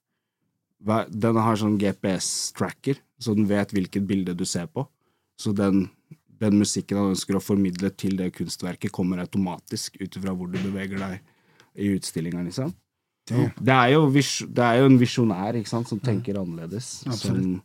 [1.09, 4.85] Den har sånn GPS-tracker, så den vet hvilket bilde du ser på.
[5.40, 5.88] Så den,
[6.40, 10.59] den musikken han ønsker å formidle til det kunstverket, kommer automatisk ut ifra hvor du
[10.61, 11.22] beveger deg
[11.76, 12.74] i utstillinga, liksom.
[13.26, 17.02] Det er, vis, det er jo en visjonær som tenker annerledes.
[17.18, 17.59] Som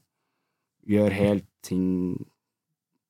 [0.89, 2.17] gjør helt ting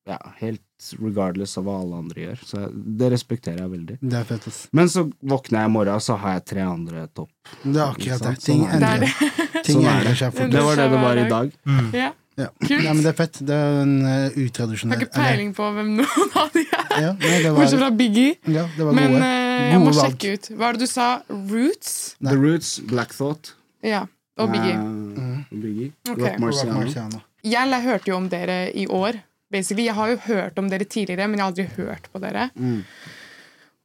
[0.08, 0.62] Ja, helt
[0.98, 2.40] regardless av hva alle andre gjør.
[2.46, 3.98] Så det respekterer jeg veldig.
[4.02, 4.64] Det er fett, ass.
[4.74, 7.30] Men så våkner jeg i morgen, så har jeg tre andre topp.
[7.62, 8.32] Det er akkurat det.
[8.32, 8.72] Sånn Ting det.
[8.78, 9.62] Endrer, det.
[9.68, 10.16] Sånn er det.
[10.18, 10.50] seg fort.
[10.50, 11.54] Det var det det var i dag.
[11.94, 12.10] Ja.
[12.40, 12.46] Ja.
[12.64, 12.80] Kult.
[12.80, 13.38] ja, men det er fett.
[13.44, 16.94] Det er en uh, Har ikke peiling på hvem noen av de er.
[16.96, 18.38] Ja, nei, det Bortsett fra Biggie.
[18.48, 19.26] ja, det var Men gode.
[19.28, 20.00] Uh, jeg må valg.
[20.00, 20.48] sjekke ut.
[20.56, 21.08] Hva er det du sa?
[21.28, 21.92] Roots?
[22.24, 23.52] The Roots, Black Thought.
[23.84, 24.06] Ja.
[24.40, 24.72] Og Biggie.
[24.72, 25.92] eh, Biggie.
[26.08, 26.22] Okay.
[26.24, 26.40] Rock.
[26.40, 27.20] Marciano.
[27.44, 29.20] Jeg hørte jo om dere i år.
[29.52, 29.86] Basically.
[29.88, 32.48] Jeg har jo hørt om dere tidligere, men jeg har aldri hørt på dere.
[32.56, 32.80] Mm.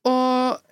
[0.08, 0.64] Og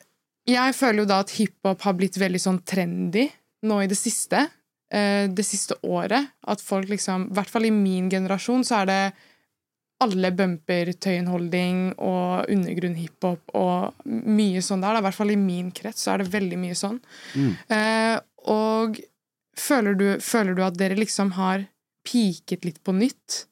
[0.50, 3.28] jeg føler jo da at hiphop har blitt veldig sånn trendy
[3.66, 4.46] nå i det siste.
[4.94, 6.36] Eh, det siste året.
[6.48, 9.00] At folk liksom I hvert fall i min generasjon så er det
[10.04, 14.94] alle bumper tøyenholding og undergrunn hiphop og mye sånn der.
[14.94, 15.02] da.
[15.02, 17.00] I hvert fall i min krets så er det veldig mye sånn.
[17.34, 17.52] Mm.
[17.78, 18.18] Eh,
[18.52, 19.00] og
[19.58, 21.66] føler du, føler du at dere liksom har
[22.06, 23.46] piket litt på nytt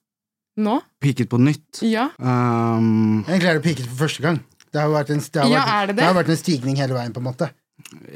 [0.58, 0.80] nå?
[1.02, 1.82] Peaket på nytt.
[1.88, 2.10] Ja.
[2.20, 4.42] Um, Egentlig er det peaket for første gang.
[4.74, 6.14] Det har vært en, det Ja, vært, det det?
[6.18, 7.50] vært en stigning hele veien, på en måte.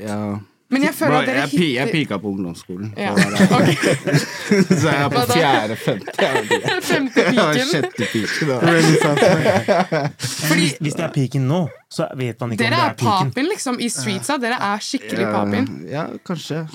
[0.04, 0.38] ja.
[0.70, 2.90] Men jeg føler Bro, at dere jeg, pi- jeg pika på ungdomsskolen.
[3.00, 3.14] Ja.
[3.16, 6.12] Så, jeg er på fjerde, femte.
[6.90, 7.70] Femte piken.
[7.70, 8.28] sjette piken.
[10.20, 13.08] Fordi Hvis, hvis det er piken nå, så vet man ikke om det er piken.
[13.08, 14.36] Dere er papin, liksom, i streetsa.
[14.44, 15.70] Dere er skikkelig papin.
[15.88, 16.66] Ja, kanskje.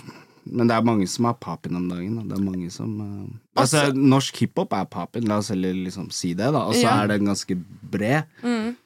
[0.45, 2.17] Men det er mange som er papin om dagen.
[2.19, 2.23] Da.
[2.33, 6.11] Det er mange som uh, Altså, altså, norsk hiphop er papin, la oss heller liksom
[6.11, 6.65] si det, da.
[6.67, 7.03] Og så Ja.
[7.03, 7.57] er den ganske
[7.93, 8.23] bred.
[8.43, 8.77] Mm.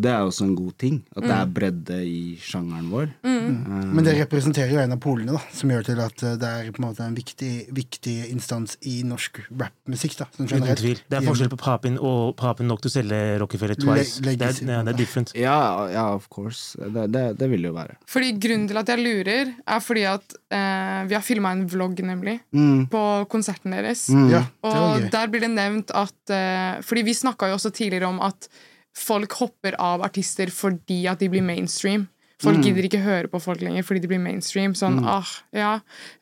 [0.00, 0.94] Og det er også en god ting.
[1.12, 3.10] At det er bredde i sjangeren vår.
[3.20, 3.90] Mm.
[3.92, 6.70] Men det representerer jo en av polene, da, som gjør til at eh, det er
[6.72, 10.16] på en måte en viktig, viktig instans i norsk rappmusikk.
[10.22, 11.02] da, sånn Uten tvil.
[11.10, 14.22] Det er forskjell på papin og papin nok til å selge Rockefeller Le- twice.
[14.24, 15.34] Det er, ja, det er different.
[15.36, 15.58] Ja,
[15.92, 16.78] ja, of course.
[16.80, 17.98] Det, det, det vil det jo være.
[18.08, 22.00] Fordi Grunnen til at jeg lurer, er fordi at eh, vi har filma en vlogg,
[22.06, 22.86] nemlig, Mm.
[22.90, 24.06] på konserten deres.
[24.30, 28.18] Ja, Og der blir det nevnt at eh, Fordi vi snakka jo også tidligere om
[28.24, 28.48] at
[28.96, 32.08] folk hopper av artister fordi at de blir mainstream.
[32.40, 34.72] Folk gidder ikke høre på folk lenger fordi de blir mainstream.
[34.78, 35.74] Sånn, ah, ja.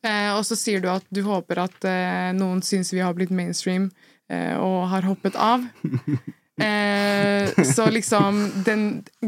[0.02, 3.30] Eh, og så sier du at du håper at eh, noen syns vi har blitt
[3.30, 3.86] mainstream
[4.26, 5.66] eh, og har hoppet av.
[6.58, 8.80] Eh, så liksom den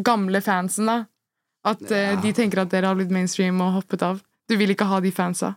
[0.02, 0.96] gamle fansen, da.
[1.62, 4.18] At eh, de tenker at dere har blitt mainstream og hoppet av.
[4.50, 5.52] Du vil ikke ha de fansa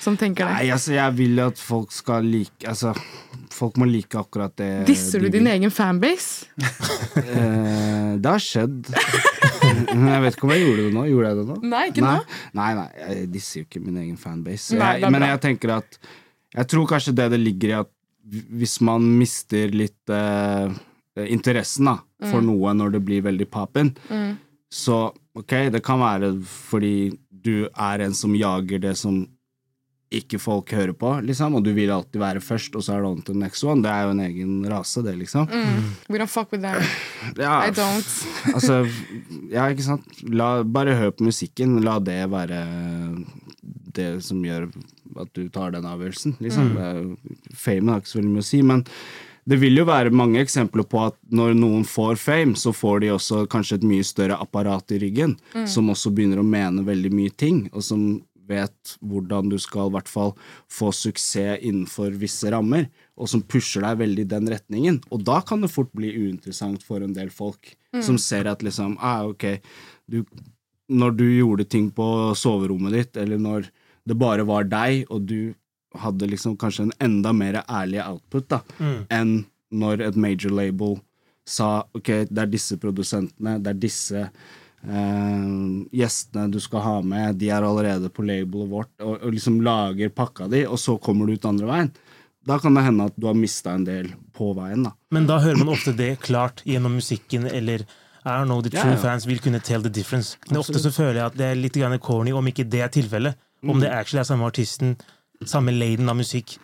[0.00, 0.52] som tenker det.
[0.54, 2.92] Nei, altså, jeg vil at folk skal like Altså,
[3.52, 6.46] folk må like akkurat det Disser du din egen fanbase?
[7.16, 8.90] Eh, det har skjedd.
[9.96, 11.04] Men jeg vet ikke om jeg gjorde det nå.
[11.08, 11.56] Gjorde jeg det nå?
[11.72, 12.38] Nei, ikke nei, nå.
[12.60, 14.76] Nei, nei, jeg disser jo ikke min egen fanbase.
[14.76, 15.98] Nei, Jeg, men jeg tenker at
[16.56, 17.90] Jeg tror kanskje det det ligger i at
[18.60, 20.68] hvis man mister litt eh,
[21.30, 21.96] interessen da,
[22.28, 22.48] for Mm.
[22.50, 23.92] noe når det blir veldig papen,
[24.72, 24.96] så
[25.38, 29.22] ok, det kan være fordi du er en som jager det som
[30.14, 33.08] ikke folk hører på, liksom, og du vil alltid være først, og så er det
[33.08, 33.82] on to the next one.
[33.82, 35.48] Det er jo en egen rase, det, liksom.
[36.08, 36.78] We don't fuck with them.
[37.42, 38.12] Ja, I don't.
[38.54, 38.84] altså,
[39.50, 40.06] ja, ikke sant.
[40.30, 41.80] La, bare hør på musikken.
[41.82, 42.62] La det være
[43.96, 44.68] det som gjør
[45.18, 46.36] at du tar den avgjørelsen.
[46.44, 46.76] Liksom.
[46.76, 47.38] Mm.
[47.56, 48.84] Famen har ikke så veldig mye å si, men
[49.46, 53.12] det vil jo være mange eksempler på at når noen får fame, så får de
[53.14, 55.36] også kanskje et mye større apparat i ryggen,
[55.70, 58.08] som også begynner å mene veldig mye ting, og som
[58.48, 60.34] vet hvordan du skal i hvert fall
[60.72, 65.00] få suksess innenfor visse rammer, og som pusher deg veldig i den retningen.
[65.10, 68.98] Og da kan det fort bli uinteressant for en del folk som ser at liksom
[69.00, 69.58] ah, ok,
[70.06, 70.22] du,
[70.92, 73.70] når du gjorde ting på soverommet ditt, eller når
[74.06, 75.54] det bare var deg, og du
[75.96, 78.60] hadde liksom kanskje en enda mer ærlig output da,
[79.10, 80.98] enn når et major label
[81.46, 84.26] sa ok, det er disse produsentene, det er disse
[84.88, 85.46] eh,
[86.00, 90.12] gjestene du skal ha med, de er allerede på labelet vårt, og, og liksom lager
[90.14, 91.92] pakka di, og så kommer du ut andre veien.
[92.46, 94.92] Da kan det hende at du har mista en del på veien, da.
[95.10, 97.82] Men da hører man ofte det klart gjennom musikken, eller
[98.26, 99.02] I don't know, the Ja, true ja.
[99.02, 100.36] fans vil kunne tell the difference.
[100.48, 102.90] Men ofte så føler jeg at det er litt grann corny, om ikke det er
[102.94, 103.36] tilfellet.
[103.66, 104.96] Om det actually er samme artisten,
[105.46, 106.56] samme laden av musikk,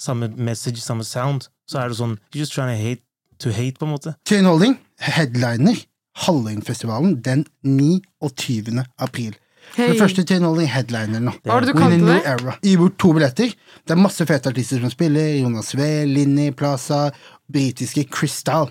[0.00, 3.02] samme message, samme sound, så er det sånn You're just trying to hate
[3.38, 4.14] to hate, på en måte.
[4.26, 5.78] Kane Holding, headliner
[6.24, 8.84] Halløynfestivalen den 29.
[8.98, 9.36] april.
[9.76, 9.92] Hey.
[9.92, 11.34] Den første Chain Holding headliner nå.
[11.44, 12.18] Hva var det du kalte det?
[12.26, 12.54] Era.
[12.64, 13.52] Gi bort to billetter.
[13.84, 15.34] Det er masse fete artister som spiller.
[15.42, 17.08] Jonas V, Linni Plaza,
[17.52, 18.70] britiske Crystal.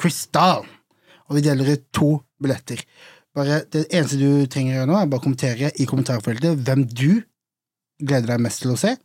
[0.00, 0.66] Crystal!
[1.26, 2.10] Og vi deler ut to
[2.42, 2.82] billetter.
[3.36, 6.86] Bare, det eneste du trenger å gjøre nå, er bare å kommentere i kommentarfeltet hvem
[6.88, 7.22] du
[8.00, 8.96] gleder deg mest til å se.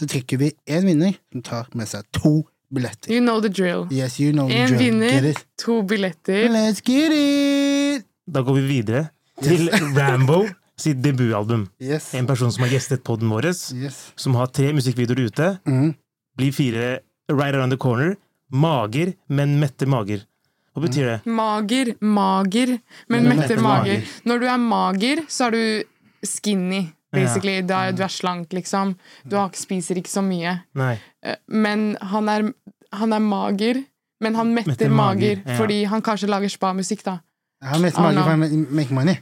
[0.00, 2.40] så trykker vi én vinner som tar med seg to
[2.74, 3.10] billetter.
[3.12, 3.86] You know the drill.
[3.90, 4.78] Yes, you know the En drill.
[4.80, 5.44] Get vinner, it?
[5.64, 6.48] to billetter.
[6.52, 8.06] Let's get it!
[8.26, 9.08] Da går vi videre
[9.42, 10.44] til Rambo
[10.78, 11.66] sitt debutalbum.
[11.82, 12.10] Yes.
[12.14, 13.98] En person som har gjestet podden vår, yes.
[14.16, 15.50] som har tre musikkvideoer ute.
[15.68, 15.94] Mhm.
[16.38, 16.86] Blir fire
[17.30, 18.16] right around the corner.
[18.52, 20.24] Mager, men mette mager.
[20.72, 21.18] Hva betyr det?
[21.28, 24.00] Mager, mager, men Men metter metter mager.
[24.00, 24.08] mager.
[24.24, 26.82] Når du er mager, så er du skinny,
[27.12, 27.60] basically.
[27.68, 28.94] Da er, du er slank, liksom.
[29.28, 30.54] Du har, spiser ikke så mye.
[30.74, 30.94] Nei.
[31.22, 32.46] Eh, Men han er,
[32.92, 33.82] han er mager,
[34.22, 35.58] men han metter, Metter mager, mager, ja.
[35.58, 37.18] fordi han kanskje lager spa-musikk, da.
[37.66, 39.18] Han metter mager for å make money.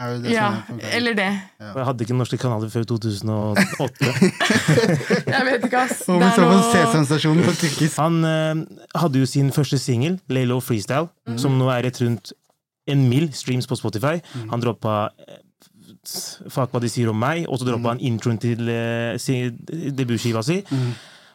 [0.00, 1.28] Er det Ja, er eller det.
[1.60, 1.72] Ja.
[1.76, 4.12] Jeg hadde ikke norske kanaler før 2008.
[5.28, 6.06] Jeg vet ikke, ass.
[6.08, 7.98] Det er noe C-sensasjonen på tyrkisk.
[8.00, 8.62] Han uh,
[9.02, 12.32] hadde jo sin første singel, Laylow Freestyle, som nå er rett rundt
[12.90, 14.16] en mil streams på Spotify.
[14.50, 15.38] Han droppa eh,
[16.50, 19.36] Fuck hva de sier om meg, og så droppa han introen til uh, si,
[19.92, 20.62] debutskiva si.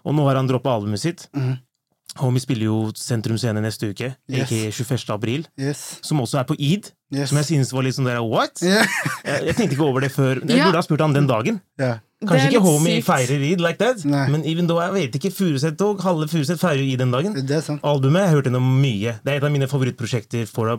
[0.05, 1.27] Og nå har han droppa albumet sitt.
[2.21, 4.47] Homie spiller jo Sentrum Scene neste uke, Yes.
[4.49, 5.10] ikke 21.
[5.13, 5.45] april.
[5.60, 5.99] Yes.
[6.01, 7.30] Som også er på Eid, Yes.
[7.30, 8.62] som jeg synes var litt sånn der what?
[8.63, 8.88] Yeah.
[9.25, 10.39] Jeg, jeg tenkte ikke over det før.
[10.47, 11.62] Jeg burde ha spurt han den dagen.
[11.80, 11.99] Yeah.
[12.25, 13.06] Kanskje ikke homie sykt.
[13.06, 14.23] feirer Eid like that, Nei.
[14.32, 17.36] men even though jeg vet ikke, Furuset og halve Furuset feirer Eid den dagen.
[17.36, 17.84] Det er sant.
[17.84, 19.17] Albumet jeg har hørt gjennom mye.
[19.21, 20.78] Det er et av mine favorittprosjekter for a,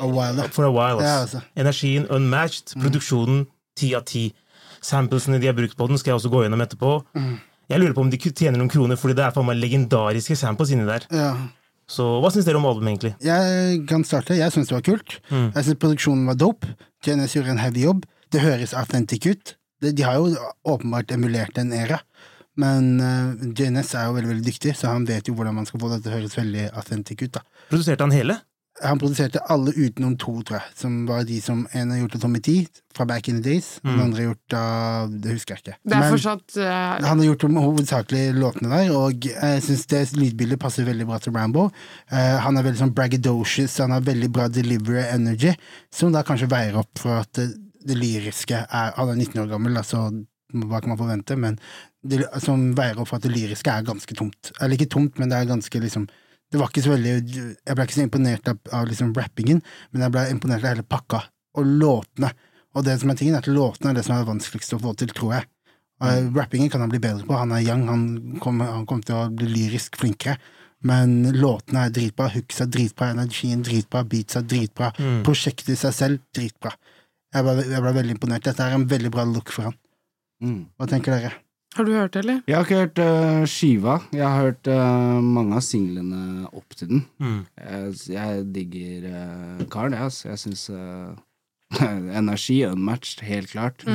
[0.00, 1.04] A while, for a while.
[1.04, 1.42] Ja, altså.
[1.60, 3.44] Energien unmatched, produksjonen
[3.76, 4.30] ti av ti.
[4.84, 6.96] Samplesene de har brukt på den, skal jeg også gå gjennom etterpå.
[7.70, 10.72] Jeg lurer på om de tjener noen kroner, fordi det er for meg legendariske samples
[10.74, 11.06] inni der.
[11.14, 11.32] Ja.
[11.90, 13.12] Så hva syns dere om albumet, egentlig?
[13.24, 14.36] Jeg kan starte.
[14.38, 15.18] Jeg syns det var kult.
[15.30, 16.70] Jeg syns produksjonen var dope.
[17.04, 18.06] JNS gjorde en heavy jobb.
[18.32, 19.54] Det høres authentic ut.
[19.84, 20.32] De, de har jo
[20.74, 22.00] åpenbart emulert en era.
[22.60, 25.82] Men uh, JNS er jo veldig veldig dyktig, så han vet jo hvordan man skal
[25.82, 27.32] få det til å høres veldig authentic ut.
[27.36, 27.44] da.
[27.72, 28.38] Produserte han hele?
[28.82, 32.22] Han produserte alle utenom to, tror jeg, som var de som en har gjort av
[32.24, 32.54] Tommy T
[32.96, 33.90] fra Back in the Days, Mm.
[33.92, 35.76] den andre har gjort av Det husker jeg ikke.
[35.84, 37.06] Det er Men- fortsatt uh...
[37.06, 41.32] han har gjort hovedsakelig låtene der, og jeg syns det lydbildet passer veldig bra til
[41.32, 41.68] Rambo.
[42.10, 45.54] Uh, han er veldig sånn braggadocious, han har veldig bra delivery energy,
[45.92, 47.52] som da kanskje veier opp for at det,
[47.84, 50.08] det lyriske er Han er 19 år gammel, altså
[50.54, 51.58] hva kan man forvente, men
[52.06, 54.52] det, som veier opp for at det lyriske er ganske tomt.
[54.60, 56.06] Eller ikke tomt, men det er ganske liksom
[56.54, 60.04] det var ikke så veldig Jeg ble ikke så imponert av, av liksom rappingen, men
[60.06, 61.24] jeg ble imponert av hele pakka.
[61.58, 62.30] Og låtene.
[62.78, 64.94] Og det som er tingen, er at låtene er det som er vanskeligst å få
[64.98, 65.48] til, tror jeg.
[66.04, 66.34] Mm.
[66.36, 67.36] rappingen kan han bli bedre på.
[67.38, 68.04] Han er young, han
[68.42, 70.36] kommer, kom til å bli lyrisk flinkere.
[70.84, 74.90] Men låtene er dritbra, hooks er dritbra, energien dritbra, beats er dritbra.
[75.24, 76.74] Prosjektet i seg selv dritbra.
[77.34, 78.44] Jeg ble, jeg ble veldig imponert.
[78.46, 79.78] Dette er en veldig bra look for han.
[80.44, 80.60] Mm.
[80.76, 81.32] Hva tenker dere?
[81.74, 82.40] Har du hørt det, eller?
[82.46, 83.98] Jeg har ikke hørt uh, skiva.
[84.14, 87.04] Jeg har hørt uh, mange av singlene opp til den.
[87.18, 87.40] Mm.
[87.58, 90.06] Jeg, jeg digger uh, karen, jeg.
[90.06, 90.28] Altså.
[90.30, 90.64] Jeg syns
[92.22, 93.86] energi unmatched, helt klart.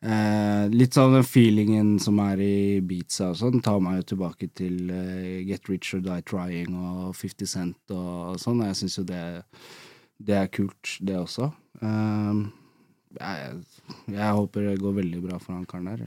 [0.00, 4.46] Eh, litt sånn den feelingen som er i beatsa og sånn, tar meg jo tilbake
[4.56, 8.62] til eh, Get Rich or Die Trying og 50 Cent og, sånn.
[8.62, 9.24] og Jeg syns jo det,
[10.16, 11.50] det er kult, det også.
[11.84, 12.40] Eh,
[13.20, 13.60] jeg,
[14.10, 16.06] jeg håper det går veldig bra for han karen der.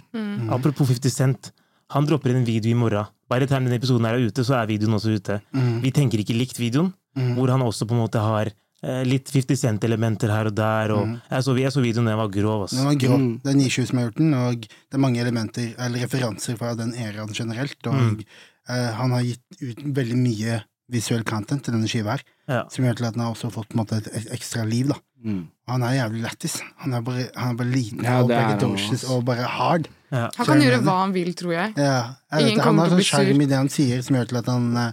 [0.54, 1.52] Apropos 50 Cent.
[1.94, 3.06] Han dropper en video i morgen.
[3.30, 5.40] Bare til denne episoden er ute, så er videoen også ute.
[5.84, 6.94] Vi tenker ikke likt videoen,
[7.38, 8.50] hvor han også på en måte har
[8.84, 10.94] eh, litt 50 Cent-elementer her og der.
[10.96, 12.66] Og jeg, så, jeg så videoen den var grov.
[12.66, 12.80] Altså.
[12.82, 13.18] Den var grå.
[13.44, 16.74] Det er Nishu som har gjort den, og det er mange elementer, eller referanser fra
[16.80, 17.78] den æraen generelt.
[17.92, 18.24] Og
[18.70, 20.62] eh, han har gitt ut veldig mye
[20.94, 22.64] visuell content til denne skiva her, Ja.
[22.70, 24.90] som gjør til at den har også fått på en måte, et, et ekstra liv.
[24.92, 24.98] da.
[25.24, 25.48] Mm.
[25.72, 26.58] Han er jævlig lættis.
[26.84, 29.88] Han er bare, han er bare liten Ja, og er braggadocious og bare hard.
[30.12, 30.30] Ja.
[30.38, 31.74] Han kan gjøre hva han vil, tror jeg.
[31.80, 34.50] Ja, jeg vet, han har sånn sjarm i det han sier, som gjør til at
[34.52, 34.92] han eh,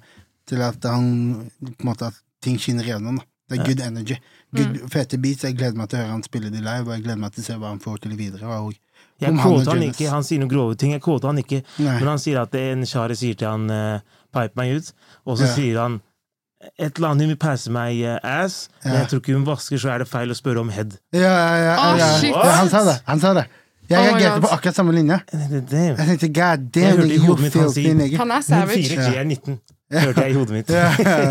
[0.51, 3.19] Til at han på en måte at ting skinner igjennom.
[3.21, 3.25] da.
[3.51, 4.17] Det er good energy.
[4.55, 4.89] Good, Mm.
[4.91, 5.43] Fete beats.
[5.45, 7.43] Jeg gleder meg til å høre han spille de live, og jeg gleder meg til
[7.43, 8.47] å se hva han får til videre.
[8.63, 8.75] Og,
[9.21, 10.91] Jeg kvoter han ikke, han sier noen grove ting.
[10.93, 11.99] Jeg quoter han ikke, Nei.
[12.01, 14.01] men han sier at det en shari sier til han uh,
[14.35, 14.93] 'pipe meg ut',
[15.27, 15.55] og så Ja.
[15.55, 16.01] sier han
[16.77, 19.81] et eller annet hun vil passe meg eh, ass, men jeg tror ikke hun vasker,
[19.81, 20.99] så er det feil å spørre om head.
[21.17, 22.53] Ja, ja, ja, ja.
[22.59, 22.99] han sa det.
[23.09, 23.47] Han sa det.
[23.91, 25.17] Jeg Oh reagerte oh på akkurat samme linje.
[25.33, 25.97] Damn.
[25.99, 28.85] Jeg tenkte god Jeg damn, hørte i hodet si- Han er savage.
[28.87, 29.57] 4G er 19,
[29.97, 30.71] hørte jeg i hodet mitt.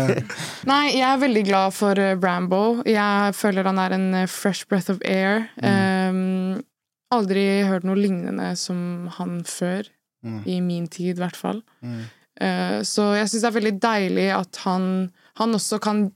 [0.72, 2.82] Nei, jeg er veldig glad for Brambo.
[2.84, 5.46] Jeg føler han er en eh, fresh breath of air.
[5.64, 6.60] Um,
[7.14, 9.88] aldri hørt noe lignende som han før.
[10.20, 10.40] Mm.
[10.44, 11.62] I min tid, i hvert fall.
[11.80, 12.02] Mm.
[12.40, 16.06] Eh, så jeg syns det er veldig deilig at han, han også kan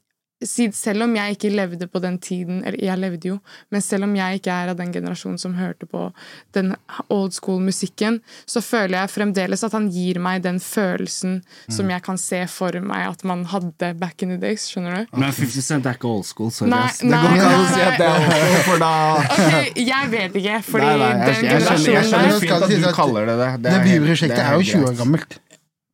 [0.45, 3.37] si- selv om jeg ikke levde på den tiden Eller jeg levde jo,
[3.73, 6.13] men selv om jeg ikke er av den generasjonen som hørte på
[6.53, 6.75] den
[7.09, 11.39] old school-musikken, så føler jeg fremdeles at han gir meg den følelsen
[11.73, 14.67] som jeg kan se for meg at man hadde back in the days.
[14.69, 15.17] Skjønner du?
[15.17, 16.51] Men 50 Cent er ikke old school.
[16.51, 16.89] Sorry, Nei.
[16.99, 19.73] Det nei, går ikke an å si at det er old school, for da okay,
[19.93, 22.45] Jeg vet ikke, fordi Nei, nei, jeg, den jeg, skjønner, jeg generasjonen skjønner der Skal
[22.45, 23.51] fint at du kaller det det.
[23.55, 25.39] det Det helt- det er jo 20 år gammelt.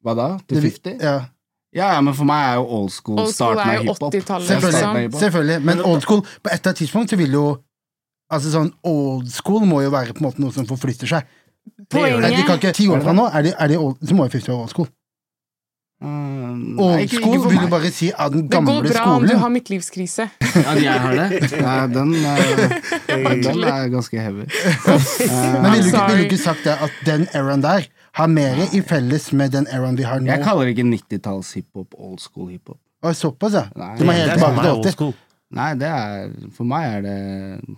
[0.04, 0.28] Hva da?
[0.48, 0.96] Til 50?
[1.04, 1.18] Ja.
[1.72, 4.14] Ja, ja, men for meg er jo old school Old school starten er av hiphop.
[4.14, 5.20] 80-tallet, Ja, starten av liksom.
[5.20, 5.58] Selvfølgelig.
[5.68, 7.44] Men old school På et eller annet tidspunkt så vil jo
[8.32, 11.28] Altså sånn Old school må jo være på en måte noe som forflytter seg.
[11.90, 14.26] Poenget- De kan ikke Ti år fra nå, er de, er de old, så må
[14.26, 14.88] jo 50 være old school.
[16.00, 19.34] Mm, Old school vil du bare si av den Det går bra bra om du
[19.36, 20.30] har midtlivskrise.
[20.64, 21.50] ja, jeg har det?
[21.52, 24.46] Ja, den, er- den er ganske heavy.
[25.62, 28.80] Men ville du, vil du ikke sagt det at den eraen der har mer i
[28.82, 30.26] felles med den eraen vi har nå?
[30.26, 32.78] Jeg kaller ikke 90-talls hiphop old school hiphop.
[33.02, 33.66] Og såpass, ja.
[33.76, 34.92] Nei, Du må Det helt er for tilbake meg til old 80.
[34.92, 35.14] school.
[35.50, 37.76] Nei, det er For meg er det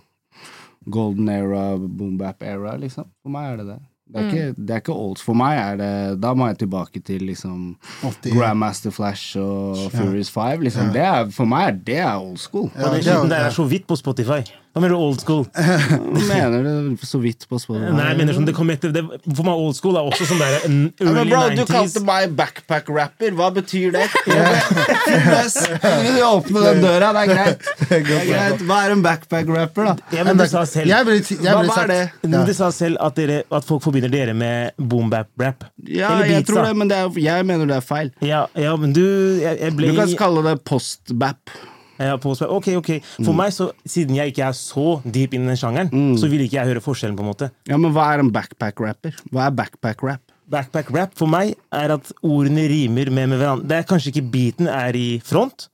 [0.93, 3.05] golden era, boom bap era, liksom.
[3.23, 3.79] For meg er det det.
[4.13, 5.17] Det er, ikke, det er ikke old.
[5.23, 8.33] For meg er det Da må jeg tilbake til liksom 80.
[8.35, 10.61] Grandmaster Flash og Furious 5.
[10.67, 10.91] Liksom.
[10.93, 12.67] Det er, for meg er det old school.
[12.75, 14.41] Ja, Og den det er- skitten der er så vidt på Spotify.
[14.73, 15.43] Hva mener du old school?
[15.53, 17.93] Hva mener du så vidt på spørsmålet?
[17.93, 20.39] Nei, jeg mener sånn, det kom etter det, For meg old school er også sånn
[20.41, 20.69] der Ja,
[21.05, 21.69] early bro, du 90s.
[21.69, 23.35] kalte meg backpack-rapper.
[23.37, 24.07] Hva betyr det?
[26.03, 27.67] Du åpne den døra, det er greit.
[27.93, 28.63] Det er greit.
[28.65, 29.93] Hva er en backpack-rapper, da?
[30.15, 32.01] Ja, men du sa selv Jeg ble, jeg ble hva er det?
[32.25, 35.67] Men Du sa selv at, dere, at folk forbinder dere med boom bap rap.
[35.85, 38.09] Ja, Eller jeg beats, tror det, men det er, jeg mener det er feil.
[38.25, 41.53] Ja, ja, men du Jeg, jeg ble Du kan kalle det post-bap.
[41.99, 42.91] Ja, på, Ok, ok.
[43.23, 46.45] For meg, så, siden jeg ikke er så deep inn i den sjangeren, så vil
[46.45, 47.51] ikke jeg høre forskjellen, på en måte.
[47.69, 49.19] Ja, men hva er en backpack-rapper?
[49.31, 50.23] Hva er backpack-rap?
[50.53, 53.67] Backpack rap for meg er at ordene rimer med, med hverandre.
[53.69, 55.69] Det er kanskje ikke beaten er i front.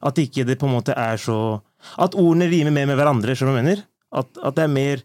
[0.00, 1.60] At ikke det på en måte er så
[2.00, 3.82] At ordene rimer mer med hverandre, skjønner du hva jeg mener?
[4.16, 5.02] At, at det er mer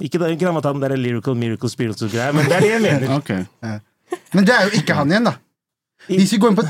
[0.00, 3.12] Ikke ikke ta den der lyrical, miracle, spiritual greia, men det er det jeg mener.
[3.20, 3.30] Ok.
[4.32, 5.34] Men det er jo ikke han igjen, da.
[6.08, 6.64] Hvis vi går inn på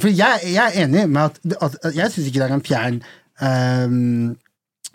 [0.00, 2.64] For jeg, jeg er enig med at, at, at Jeg syns ikke det er en
[2.64, 2.98] fjern
[3.44, 4.36] um,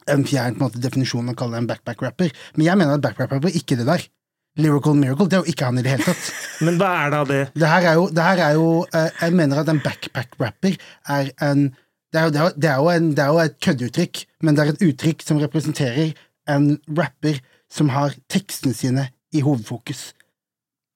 [0.10, 3.04] En fjern på en måte, definisjon å kalle det en backpack-rapper, men jeg mener at
[3.04, 4.06] backpack-rapper er ikke det der.
[4.58, 6.30] Lyrical Miracle, det er jo ikke han i det hele tatt.
[6.66, 7.42] Men hva er da det?
[7.54, 10.80] Det her er jo, det her er jo uh, Jeg mener at en backpack-rapper
[11.14, 11.68] er en
[12.16, 14.20] det er, jo, det, er, jo- det, er jo en, det er jo et køddeuttrykk,
[14.48, 16.14] men det er et uttrykk som representerer
[16.50, 19.04] en rapper som har tekstene sine
[19.36, 20.14] i hovedfokus.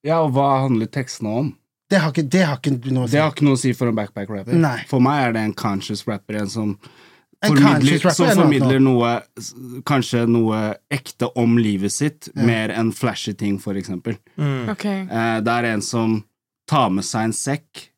[0.08, 1.50] Ja, og hva handler tekstene om?
[1.92, 3.12] Det har ikke, det har ikke noe å si.
[3.12, 4.56] Det har ikke noe å si for en backpack-rapper.
[4.56, 4.78] Nei.
[4.88, 6.74] For meg er det en conscious rapper, en som
[7.42, 9.12] En formidler, rapper som er noe formidler noe
[9.88, 10.60] Kanskje noe
[10.94, 14.16] ekte om livet sitt, mer enn flashy ting, for eksempel.
[14.72, 14.86] Ok.
[14.88, 16.20] Eh, det er en som
[16.70, 17.88] tar med seg en sekk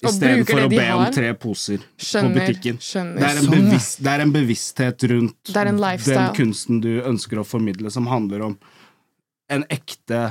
[0.00, 2.80] istedenfor å be om tre poser på butikken.
[2.80, 3.20] skjønner.
[3.20, 6.80] Det er, en Sånn, bevisst, det er en bevissthet rundt Det er en den kunsten
[6.80, 8.56] du ønsker å formidle, som handler om
[9.50, 10.30] en ekte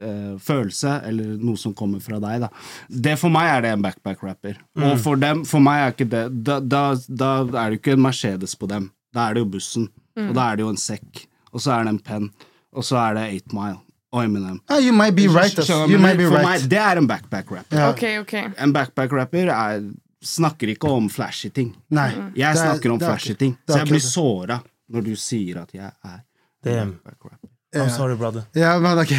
[0.00, 2.40] eh, følelse, eller noe som kommer fra deg.
[2.46, 2.48] Da.
[2.88, 4.56] Det For meg er det en backpack-rapper.
[4.80, 7.30] Og for dem, for meg er ikke det Da, da, da
[7.64, 8.90] er det ikke en Mercedes på dem.
[9.14, 9.88] Da er det jo bussen.
[10.16, 11.24] Og da er det jo en sekk.
[11.52, 12.28] Og så er det en penn.
[12.76, 13.78] Og så er det Eight Mile.
[14.12, 14.60] Og Eminem.
[14.68, 15.54] Ah, you might be right.
[15.68, 16.46] You might be for right.
[16.48, 17.76] meg, det er en backpack-rapper.
[17.78, 17.90] Yeah.
[17.94, 18.48] Okay, okay.
[18.58, 19.84] En backpack-rapper er
[20.26, 21.70] snakker ikke om flashy ting.
[21.94, 22.08] Nei.
[22.10, 23.56] Jeg det er- snakker om flashy ting.
[23.70, 26.20] Så jeg blir såra når du sier at jeg er
[26.66, 26.96] Damn.
[27.04, 27.48] backpack-rapper.
[27.72, 28.42] I'm sorry, brother.
[28.54, 29.12] Ja, men ok.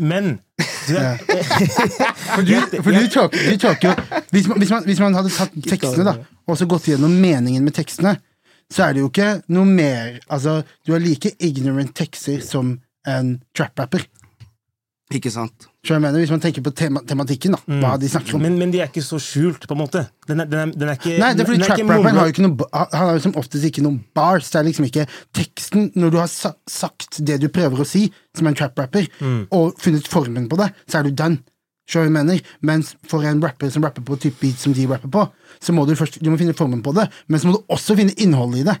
[0.00, 0.38] Men
[0.88, 1.18] er,
[2.34, 5.32] For du, for du tolker, du tolker jo hvis man, hvis, man, hvis man hadde
[5.34, 6.16] tatt tekstene da
[6.46, 8.12] og så gått gjennom meningen med tekstene,
[8.70, 12.76] så er det jo ikke noe mer Altså, du har like ignorant tekster som
[13.06, 14.04] en trap-rapper.
[15.14, 15.68] Ikke sant?
[15.86, 18.42] Jeg mener, Hvis man tenker på tema, tematikken, da, hva de snakker om.
[18.42, 20.00] men, men de er ikke så skjult, på en måte.
[20.26, 22.32] Den er, den er, den er ikke Nei, det er fordi er trap-rapperen har jo
[22.34, 24.48] ikke noe Han har jo som oftest ikke noen bars.
[24.50, 25.04] Det er liksom ikke
[25.38, 29.46] teksten Når du har sa sagt det du prøver å si, som en trap-rapper, Mm.
[29.54, 31.38] og funnet formen på det, så er du done.
[31.86, 32.40] Skjønner jeg mener?
[32.66, 35.22] Mens for en rapper som rapper på type beat som de rapper på,
[35.62, 37.94] så må du først du må finne formen på det, men så må du også
[37.94, 38.74] finne innholdet i det.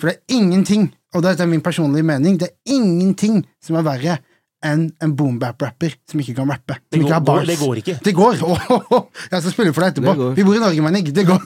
[0.00, 3.84] For det er ingenting, og dette er min personlige mening, det er ingenting som er
[3.86, 4.16] verre
[4.64, 6.74] enn en boom-bap-rapper som ikke kan rappe.
[6.90, 7.96] Det Som går- ikke har går- det går ikke.
[8.02, 8.40] Det går!
[8.42, 10.34] Åh, jeg skal spille for deg etterpå.
[10.34, 11.12] Vi bor i Norge, Manig.
[11.14, 11.38] Det går!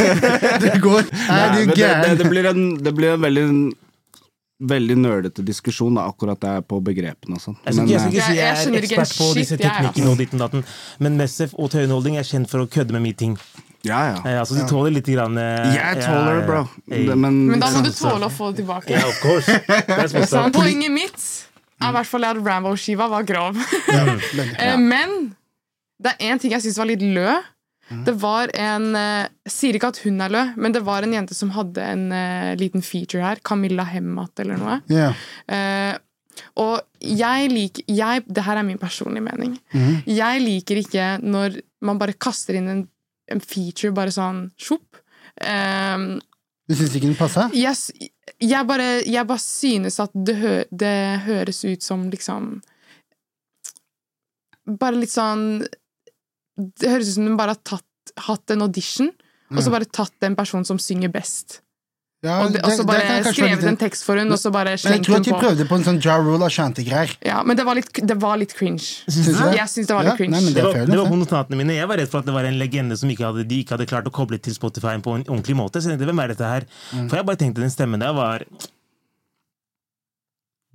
[0.64, 1.02] det går.
[1.28, 3.48] Nei, Nei, det, det, det blir en, det blir en veldig
[4.56, 7.56] Veldig nerdete diskusjon, da, akkurat der på begrepene og sånn.
[7.66, 10.16] Jeg jeg skal ikke si Jeg- jeg jeg er ekspert på shit, disse teknikkene og
[10.16, 10.62] ditt og datten,
[10.98, 13.34] men Messef og Tøyenholding er kjent for å kødde med mye ting.
[13.36, 14.22] eh, ja, ja.
[14.24, 16.62] Eh, altså, de tåler litt grann eh, Jeg tåler det, bro.
[16.88, 18.96] Men, Men da må du tåle å få det tilbake.
[18.96, 19.44] Ja, of course.
[19.68, 20.54] That's what's Så up.
[20.56, 21.20] Poenget mitt
[21.82, 23.58] i hvert fall at Rambo-skiva var grov.
[24.58, 25.34] Eh, Men
[26.02, 27.34] det er én ting jeg syns var litt lø.
[28.06, 31.12] Det var en eh, Jeg sier ikke at hun er lø, men det var en
[31.14, 33.38] jente som hadde en uh, liten feature her.
[33.46, 34.80] Camilla Hemmat eller noe.
[34.90, 35.14] Yeah.
[35.46, 35.94] Uh,
[36.60, 39.54] og jeg liker jeg, Det her er min personlige mening.
[39.72, 40.02] Mm.
[40.10, 42.82] Jeg liker ikke når man bare kaster inn en,
[43.32, 44.98] en feature bare sånn sjopp.
[45.40, 45.96] Eh,
[46.68, 47.46] Du syns ikke den passa?
[47.54, 47.92] jeg, s-
[48.42, 50.96] jeg, bare, jeg bare synes at det, hø, det
[51.26, 52.56] høres ut som liksom
[54.66, 55.62] Bare litt sånn
[56.58, 59.12] Det høres ut som hun bare har tatt, hatt en audition,
[59.52, 61.60] og så bare tatt den personen som synger best.
[62.26, 64.72] Ja, Og, det, og så bare skrevet litt- en tekst for hun, og så bare
[64.74, 65.40] Men jeg slengt tror hun at de på.
[65.44, 67.12] prøvde på en sånn Ja Rule Ashanti-greier.
[67.24, 68.82] Ja, men det var litt, det var litt cringe.
[69.06, 69.56] Synes du det?
[69.60, 70.36] Jeg syns det var Ja, litt cringe.
[70.40, 71.76] nei, Det er var, det var på notatene mine.
[71.78, 73.86] Jeg var redd for at det var en legende som ikke hadde, de ikke hadde
[73.86, 75.78] klart å koble til Spotify på en ordentlig måte.
[75.80, 76.66] Så jeg tenkte, hvem er dette her?
[76.92, 77.06] Mm.
[77.08, 78.42] For jeg bare tenkte den stemmen der var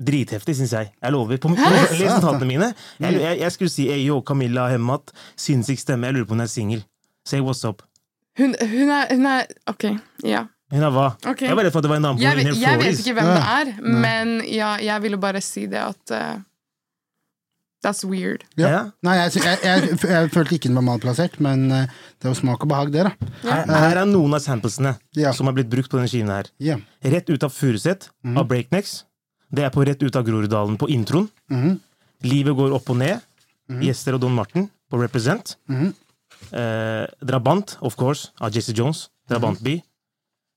[0.02, 0.90] dritheftig, syns jeg.
[1.04, 1.38] Jeg lover.
[1.38, 2.72] På, på, les notatene mine.
[3.04, 6.10] Jeg, jeg, jeg skulle si Eyo, Camilla Hemmat, sinnssyk stemme.
[6.10, 6.84] Jeg lurer på om hun er singel.
[7.28, 7.84] Say what's up.
[8.40, 9.84] Hun, hun, er, hun er Ok,
[10.26, 10.46] ja.
[10.72, 11.08] Hun er hva?
[11.28, 11.48] Okay.
[11.50, 13.14] Jeg var redd for at det var en dame på Jeg, vet- jeg vet ikke
[13.18, 16.40] hvem det er, men ja, jeg ville bare si det at eh,
[17.82, 18.44] That's weird.
[18.62, 18.68] Ja.
[18.70, 18.82] Ja.
[19.02, 21.88] Nei, jeg, jeg, jeg, jeg følte ikke den var malplassert, men eh,
[22.22, 23.30] det er jo smak og behag, det, da.
[23.42, 25.32] Her, her er noen av samplesene Ja.
[25.34, 26.52] som har blitt brukt på denne skiven her.
[26.62, 26.76] Ja.
[27.02, 28.38] Rett ut av Furuset Mhm.
[28.38, 29.00] av Breaknecks.
[29.52, 31.26] Det er på rett ut av Groruddalen på introen.
[31.50, 31.80] Mhm.
[32.30, 33.20] Livet går opp og ned.
[33.82, 35.56] Gjester og Don Martin på Represent.
[35.68, 35.94] Mhm.
[36.54, 39.08] Eh, Drabant, of course, av Jesse Jones.
[39.28, 39.82] Drabantby.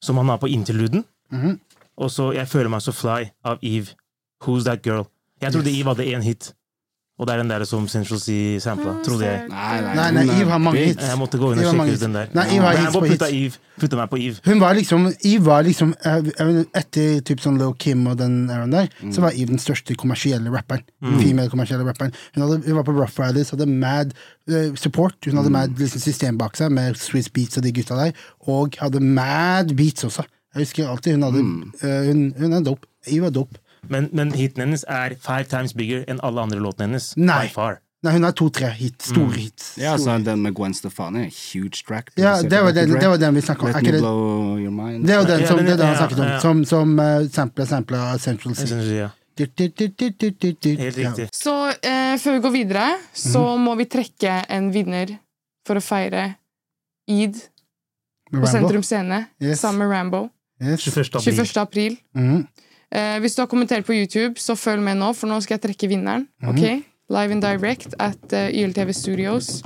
[0.05, 1.05] Som han har på interluden.
[1.33, 1.59] Mhm.
[1.97, 3.95] Og så Jeg føler meg så fly av Eve.
[4.45, 5.07] Who's that girl?
[5.41, 5.81] Jeg trodde Yes.
[5.81, 6.53] Eve hadde én hit.
[7.15, 9.45] Og det er den der som Central Sea sampla, trodde jeg.
[9.47, 11.05] Nei, Nei, nei, Eve har mange hits.
[11.07, 12.33] Jeg måtte gå inn og sjekke ut den der.
[12.35, 13.27] Nei, Eve har hits på hits.
[13.29, 13.61] Eve.
[13.79, 14.43] Putta meg på Eve.
[14.49, 18.75] Hun var liksom Eve var liksom eh, Etter typ sånn Lil Kim og den eraen
[18.75, 20.83] der, så var Eve den største kommersielle rapperen.
[21.23, 22.11] Female kommersielle rapperen.
[22.35, 24.11] Hun, hadde, hun var på Rough Riders, hadde mad
[24.51, 25.15] eh, support.
[25.29, 28.25] Hun hadde mad liksom, system bak seg, med Swiss Beats og de gutta der.
[28.51, 30.27] Og hadde mad beats også.
[30.55, 31.47] Jeg husker alltid hun hadde
[31.87, 32.91] eh, hun, hun er dope.
[33.07, 33.63] Eve er dope.
[33.91, 37.13] Men, men hiten hennes er five times bigger enn alle andre låtene hennes.
[37.17, 37.47] Nei.
[37.49, 37.81] By far.
[38.05, 39.01] Nei, hun har to-tre hit.
[39.01, 39.79] Store hits.
[39.81, 42.11] Ja, Store altså den med Gwen Stefani, huge track.
[42.21, 43.73] Ja, det var den, det var den vi snakka om.
[43.73, 45.07] Let Er me blow your mind.
[45.09, 48.55] det var den som, det er han snakket om, som, som uh, sampla sampla Central
[48.57, 49.09] City.
[49.37, 51.29] Helt riktig.
[51.33, 52.85] Så eh, før vi går videre,
[53.17, 55.17] så må vi trekke en vinner
[55.67, 56.27] for å feire
[57.11, 57.41] Eid
[58.35, 59.61] på Sentrum Scene Yes.
[59.65, 60.23] sammen med Rambo.
[60.63, 60.85] Yes.
[60.87, 61.17] 21.
[61.19, 61.35] april.
[61.41, 61.57] 21.
[61.63, 61.97] april.
[62.15, 62.45] Mhm.
[62.93, 65.65] Eh, hvis du har kommentert på YouTube, så følg med nå, for nå skal jeg
[65.69, 66.29] trekke vinneren.
[66.47, 66.83] Ok?
[67.11, 69.63] Live and direct at uh, YLTV Studios.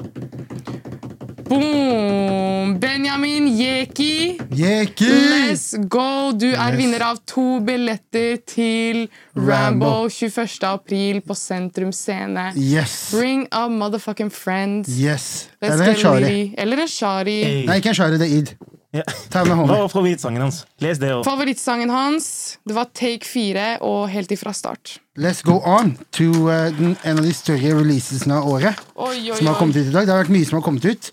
[1.48, 2.74] Boom!
[2.78, 4.38] Benjamin Yeki!
[4.52, 5.08] Yeki!
[5.08, 6.32] Let's go!
[6.36, 6.76] Du er Yes.
[6.78, 9.86] vinner av to billetter til Rambo.
[9.86, 10.64] Rambo 21.
[10.68, 12.52] april på Sentrum Scene.
[12.56, 13.10] Yes.
[13.14, 14.84] Bring a motherfucking friend.
[14.88, 15.48] Yes.
[15.62, 16.54] Let's Eller en get shari.
[16.58, 17.38] Eller en shari.
[17.66, 18.52] Nei, ikke en shari, det er id.
[18.96, 19.02] Ja.
[19.28, 20.62] Hva var favorittsangen hans?
[20.80, 21.28] Les det Også.
[21.28, 22.28] Favorittsangen hans
[22.64, 24.94] Det var Take 4 og Helt ifra start.
[25.20, 29.36] Let's go on to uh, den, en av de større releasesene av året Oi, oi,
[29.36, 30.06] som har kommet ut i dag.
[30.08, 31.10] Det har vært mye som har kommet ut.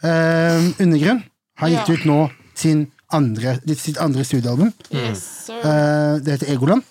[0.00, 1.20] Uh, Undergrunn
[1.60, 1.98] har gitt Ja.
[1.98, 2.18] ut nå
[2.58, 4.72] sin andre, sitt andre studioalbum.
[4.94, 5.48] Yes.
[5.50, 6.82] Uh, det heter Egoland.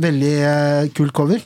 [0.00, 1.42] Veldig uh, kul cover.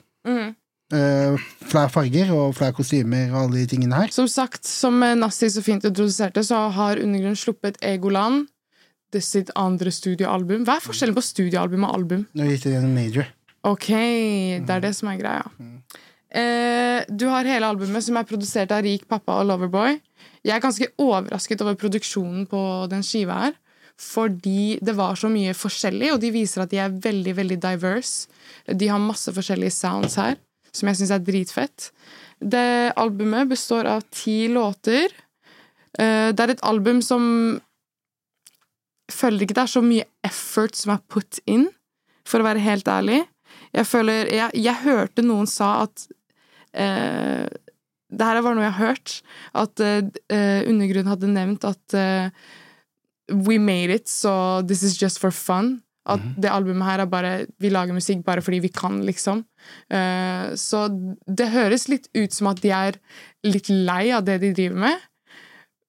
[0.95, 1.35] Uh,
[1.67, 4.13] flere farger og flere kostymer og alle de tingene her.
[4.15, 8.47] Som sagt, som Nassi så fint introduserte, så har Undergrunn sluppet Egoland.
[9.15, 10.65] Det sitt andre studioalbum.
[10.67, 12.25] Hva er forskjellen på studioalbum og album?
[12.35, 13.29] Nå gikk det en major.
[13.67, 15.47] Ok, det er det som er greia.
[16.37, 19.99] Uh, du har hele albumet, som er produsert av Rik pappa og Loverboy.
[20.47, 22.61] Jeg er ganske overrasket over produksjonen på
[22.93, 23.57] den skiva her.
[23.97, 28.29] Fordi det var så mye forskjellig, og de viser at de er veldig veldig diverse.
[28.69, 30.37] De har masse forskjellige sounds her,
[30.77, 31.91] som jeg syns er dritfett.
[32.41, 35.13] Det albumet består av ti låter.
[35.99, 37.23] Eh, det er et album som
[39.13, 41.69] føler ikke det er så mye effort som er put in,
[42.27, 43.23] for å være helt ærlig.
[43.77, 46.07] Jeg føler Jeg, jeg hørte noen sa at
[46.75, 47.47] eh,
[48.11, 49.17] Det her var noe jeg har hørt.
[49.55, 52.31] At eh, Undergrunn hadde nevnt at eh,
[53.31, 55.83] We made it, so this is just for fun.
[56.07, 57.33] At det albumet her er bare
[57.63, 59.43] Vi lager musikk bare fordi vi kan, liksom.
[59.91, 60.87] Uh, så
[61.27, 63.01] det høres litt ut som at de er
[63.47, 65.07] litt lei av det de driver med.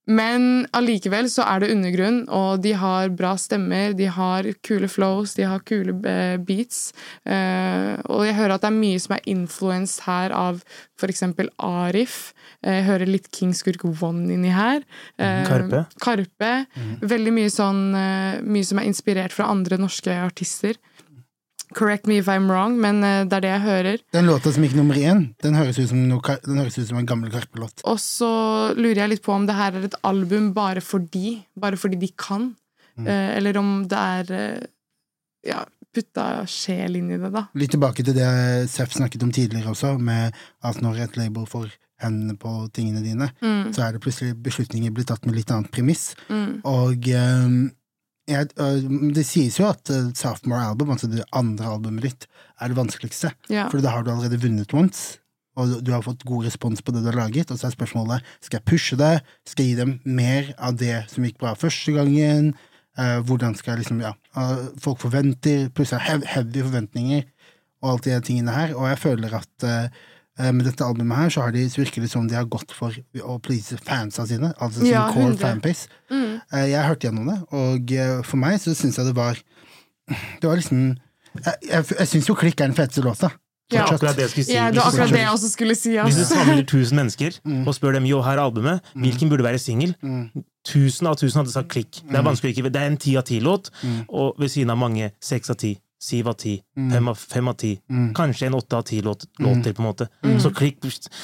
[0.08, 5.34] Men allikevel så er det undergrunn, og de har bra stemmer, de har kule flows,
[5.36, 6.94] de har kule eh, beats.
[7.28, 10.64] Eh, og jeg hører at det er mye som er influenced her av
[11.08, 12.34] eksempel Arif.
[12.64, 14.84] Eh, Jeg hører litt King Skurk One inni her.
[15.20, 15.84] Eh, Karpe.
[16.00, 16.54] Karpe.
[17.04, 17.84] Veldig mye sånn
[18.48, 20.78] Mye som er inspirert fra andre norske artister.
[21.78, 24.04] Correct me if I'm wrong, men eh, det er det jeg hører.
[24.16, 27.10] Den låta som gikk nummer én, den høres ut som, noe, høres ut som en
[27.10, 27.84] gammel Karpe-låt.
[27.88, 28.32] Og så
[28.78, 32.12] lurer jeg litt på om det her er et album bare fordi, bare fordi de
[32.18, 32.52] kan.
[32.98, 34.70] Eh, eller om det er eh,
[35.52, 35.62] ja,
[35.94, 37.48] putta sjel inn i det, da.
[37.58, 38.30] Litt tilbake til det
[38.72, 40.34] Seff snakket om tidligere også, med
[40.66, 41.70] at når et label får
[42.02, 43.32] hendene på tingene dine,
[43.74, 46.12] så er det plutselig beslutninger blitt tatt med litt annet premiss.
[46.70, 47.56] Og eh,
[48.28, 52.28] jeg, eh, det sies jo at eh, sophomore album, altså det andre albumet ditt,
[52.62, 53.34] er det vanskeligste.
[53.54, 53.68] Ja.
[53.72, 55.20] For da har du allerede vunnet once,
[55.58, 58.26] og du har fått god respons på det du har laget, og så er spørsmålet
[58.46, 59.14] skal jeg pushe det,
[59.50, 62.56] skal jeg gi dem mer av det som gikk bra første gangen,
[62.98, 67.28] Uh, hvordan skal jeg liksom, ja, uh, folk forventer, plutselig heavy forventninger,
[67.84, 70.06] og alt de tingene her, og jeg føler at eh,
[70.54, 72.94] med dette albumet her, så har de, så virker det som de har gått for
[73.26, 75.40] å please fansa sine, altså sin Ja, core 100.
[75.42, 75.88] fanbase.
[76.12, 76.36] Mm.
[76.54, 79.40] Eh, jeg hørte gjennom det, og eh, for meg så syns jeg det var
[80.42, 80.96] Det var liksom
[81.42, 83.32] Jeg, jeg, jeg syns jo Klikk er den feteste låta.
[83.74, 83.84] Ja.
[83.84, 84.54] Akkurat det jeg skulle si.
[84.56, 85.98] Ja, det var akkurat det jeg også skulle si.
[86.00, 89.60] Hvis du samler 1000 mennesker og spør dem jo, her er albumet, hvilken burde være
[89.60, 89.92] singel?
[90.68, 92.00] Tusen av tusen hadde sagt klikk.
[92.08, 93.68] Det er vanskelig å ikke Det er en ti av ti-låt,
[94.08, 95.74] og ved siden av mange seks av ti.
[95.98, 97.72] Syv av ti, fem av, fem av ti,
[98.14, 100.06] kanskje en åtte av ti låt, låter, på en måte.
[100.44, 100.84] Så klikk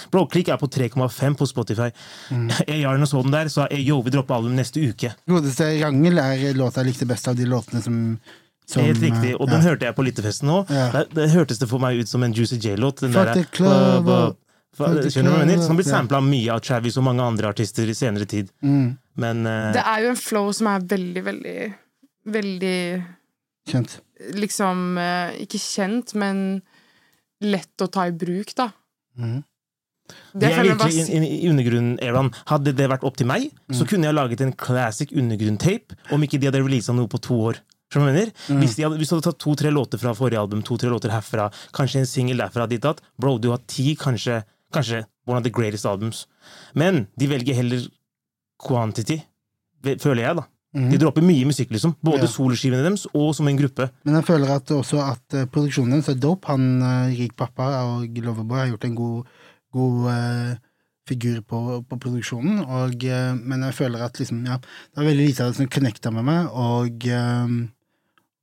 [0.09, 1.91] Bro, klikk er på 3,5 på Spotify.
[2.67, 5.13] Jeg gjør noe sånn der, så jeg, yo, vi dropper album neste uke.
[5.30, 7.99] Godeste Rangel er låta jeg likte best av de låtene som,
[8.65, 9.67] som Helt riktig, og den ja.
[9.69, 10.63] hørte jeg på Lyttefesten nå.
[10.74, 10.89] Ja.
[10.95, 13.05] Det, det hørtes det for meg ut som en Juicy J-låt.
[13.05, 14.34] den Fuck der-
[14.74, 15.67] Skjønner du hva jeg mener?
[15.67, 18.49] har blitt sampla mye av Travis og mange andre artister i senere tid.
[18.65, 21.57] Mm, Men uh, Det er jo en flow som er veldig, veldig
[22.34, 22.78] Veldig
[23.69, 23.97] kjent.
[24.34, 26.61] Liksom eh, Ikke kjent, men
[27.43, 28.69] lett å ta i bruk, da.
[29.19, 29.43] Mhm.
[30.36, 32.30] de er virkelig i, i, i undergrunn-eraen.
[32.49, 33.76] Hadde det vært opp til meg, Mm.
[33.80, 37.34] så kunne jeg laget en classic undergrunn-tape om ikke de hadde releasa noe på to
[37.49, 37.59] år.
[37.95, 38.59] Mm.
[38.59, 41.49] Hvis, de hadde, hvis du hadde tatt to-tre låter fra forrige album, to-tre låter herfra,
[41.74, 44.41] kanskje en singel derfra, ditt datt, bro, du har ti, kanskje,
[44.74, 46.26] kanskje one of the greatest albums.
[46.76, 47.86] Men de velger heller
[48.59, 49.19] quantity,
[49.84, 50.45] føler jeg, da.
[50.74, 51.95] De dropper mye musikk, liksom.
[52.01, 52.26] Både Mm.
[52.26, 52.32] Ja.
[52.34, 53.89] soloskivene deres og som en gruppe.
[54.05, 56.47] Men jeg føler at også at eh, produksjonen deres er dope.
[56.49, 59.28] Han eh, Rik Pappa og Loverboy har gjort en god,
[59.74, 60.55] god uh,
[61.09, 61.59] figur på,
[61.89, 65.51] på produksjonen, og, uh, men jeg føler at liksom, ja, det er veldig lite av
[65.51, 67.55] det som connecta med meg, og um,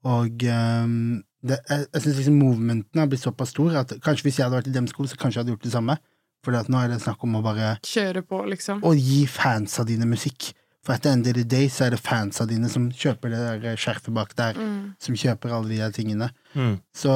[0.04, 4.38] og um, det, jeg, jeg syns liksom movementen har blitt såpass stor at kanskje hvis
[4.38, 5.96] jeg hadde vært i dem sko, så kanskje jeg hadde gjort det samme.
[6.44, 8.80] For nå er det snakk om å bare Kjøre på, liksom.
[8.84, 10.54] å gi fansa dine musikk.
[10.86, 13.40] For at the end of the day så er det fansa dine som kjøper det
[13.62, 14.56] der skjerfet bak der,
[14.98, 16.30] som kjøper alle de der tingene.
[16.54, 16.78] Mm.
[16.96, 17.10] Så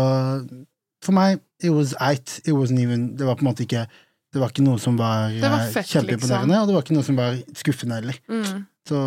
[1.04, 2.40] for meg, it was eight.
[2.44, 3.86] It wasn't even Det var på en måte ikke
[4.34, 6.60] Det var ikke noe som var, var eh, kjempeimponerende, liksom.
[6.60, 8.16] og det var ikke noe som var skuffende heller.
[8.28, 8.64] Mm.
[8.88, 9.02] Så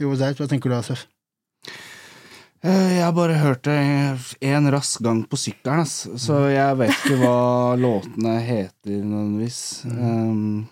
[0.00, 0.36] it was eight.
[0.40, 1.04] Hva tenker du, Asef?
[2.64, 3.76] Eh, Jeg har bare hørt det
[4.42, 6.08] en rask gang på sykkelen, ass.
[6.18, 7.36] så jeg vet ikke hva
[7.84, 9.60] låtene heter nødvendigvis.
[9.86, 10.66] Um,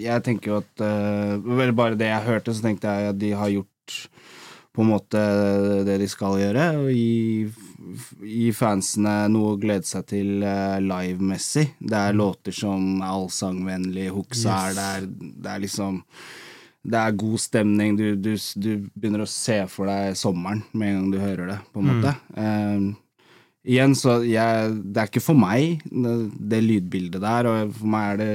[0.00, 3.32] jeg tenker jo at eh, Vel, bare det jeg hørte, så tenkte jeg at de
[3.36, 3.98] har gjort
[4.78, 5.20] på en måte
[5.88, 7.48] det de skal gjøre, og gi,
[8.22, 11.64] gi fansene noe å glede seg til uh, live-messig.
[11.80, 15.98] Det er låter som er allsangvennlig, hooksa er der, det er liksom
[16.88, 17.98] det er god stemning.
[17.98, 21.58] Du, du, du begynner å se for deg sommeren med en gang du hører det,
[21.74, 22.14] på en måte.
[22.38, 22.86] Eh,
[23.74, 26.14] igjen, så jeg, det er ikke for meg, det,
[26.54, 28.30] det lydbildet der, og for meg er det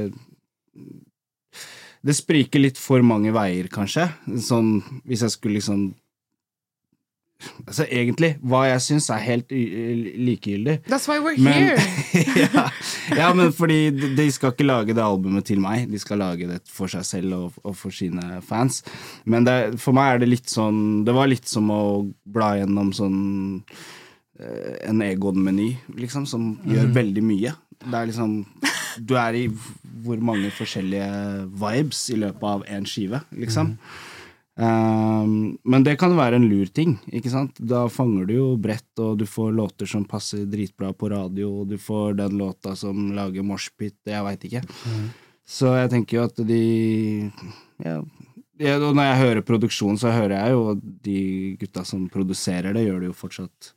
[2.04, 4.10] Det spriker litt for mange veier, kanskje.
[4.44, 4.76] Sånn
[5.08, 5.92] hvis jeg skulle liksom
[7.68, 10.78] Altså, egentlig, hva jeg syns, er helt likegyldig.
[10.88, 12.14] That's why we're Men, here!
[12.44, 12.64] ja,
[13.18, 16.62] ja, men fordi de skal ikke lage det albumet til meg, de skal lage det
[16.72, 18.80] for seg selv og, og for sine fans.
[19.26, 21.82] Men det, for meg er det litt sånn Det var litt som å
[22.24, 23.20] bla gjennom sånn
[24.40, 27.56] eh, en Egon-meny, liksom, som gjør veldig mye.
[27.84, 28.38] Det er liksom
[28.98, 29.46] Du er i
[30.04, 33.78] hvor mange forskjellige vibes i løpet av én skive, liksom.
[34.54, 37.58] Um, men det kan være en lur ting, ikke sant?
[37.58, 41.72] Da fanger du jo bredt, og du får låter som passer dritbra på radio, og
[41.72, 44.62] du får den låta som lager moshpit, jeg veit ikke.
[45.44, 46.62] Så jeg tenker jo at de
[47.84, 47.98] ja,
[48.62, 51.20] ja, og Når jeg hører produksjon, så hører jeg jo at de
[51.60, 53.74] gutta som produserer det, gjør det jo fortsatt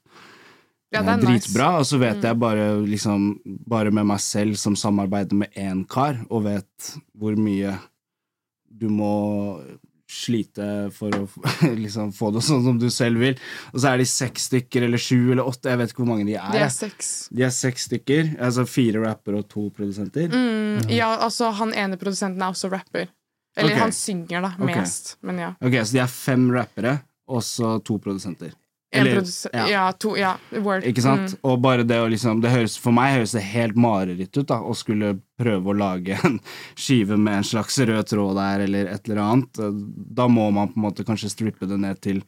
[0.95, 1.49] Ja, eh, det er nice.
[1.49, 1.72] dritbra.
[1.80, 3.28] Og så vet jeg bare liksom
[3.66, 7.76] Bare med meg selv som samarbeider med én kar, og vet hvor mye
[8.76, 9.16] du må
[10.07, 11.24] slite for å
[11.84, 13.39] liksom få det sånn som du selv vil.
[13.72, 16.28] Og så er de seks stykker eller sju eller åtte, jeg vet ikke hvor mange
[16.28, 16.51] de er.
[16.55, 17.12] De er seks.
[17.34, 20.30] De er seks stykker, altså fire rappere og to produsenter.
[20.30, 23.11] Mm, ja, altså, han ene produsenten er også rapper.
[23.57, 23.82] Eller okay.
[23.87, 24.76] han synger, da, mest.
[24.76, 25.12] mest.
[25.24, 25.51] Men ja.
[25.64, 26.99] Ok, så de er fem rappere,
[27.32, 28.53] og så to produsenter.
[29.01, 29.22] Eller-
[29.53, 29.66] ja.
[29.70, 30.16] Ja, to.
[30.18, 30.84] Ja, word.
[30.88, 31.34] Ikke sant?
[31.36, 31.38] Mm.
[31.51, 34.61] Og bare det å liksom det høres, For meg høres det helt mareritt ut da
[34.61, 36.38] å skulle prøve å lage en
[36.76, 39.62] skive med en slags rød tråd der, eller et eller annet.
[40.16, 42.22] Da må man på en måte kanskje strippe det ned til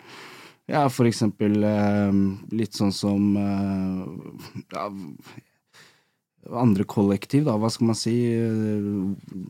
[0.69, 2.17] ja, for eksempel eh,
[2.53, 4.03] litt sånn som eh,
[4.75, 4.83] ja,
[6.53, 8.13] andre kollektiv, da, hva skal man si?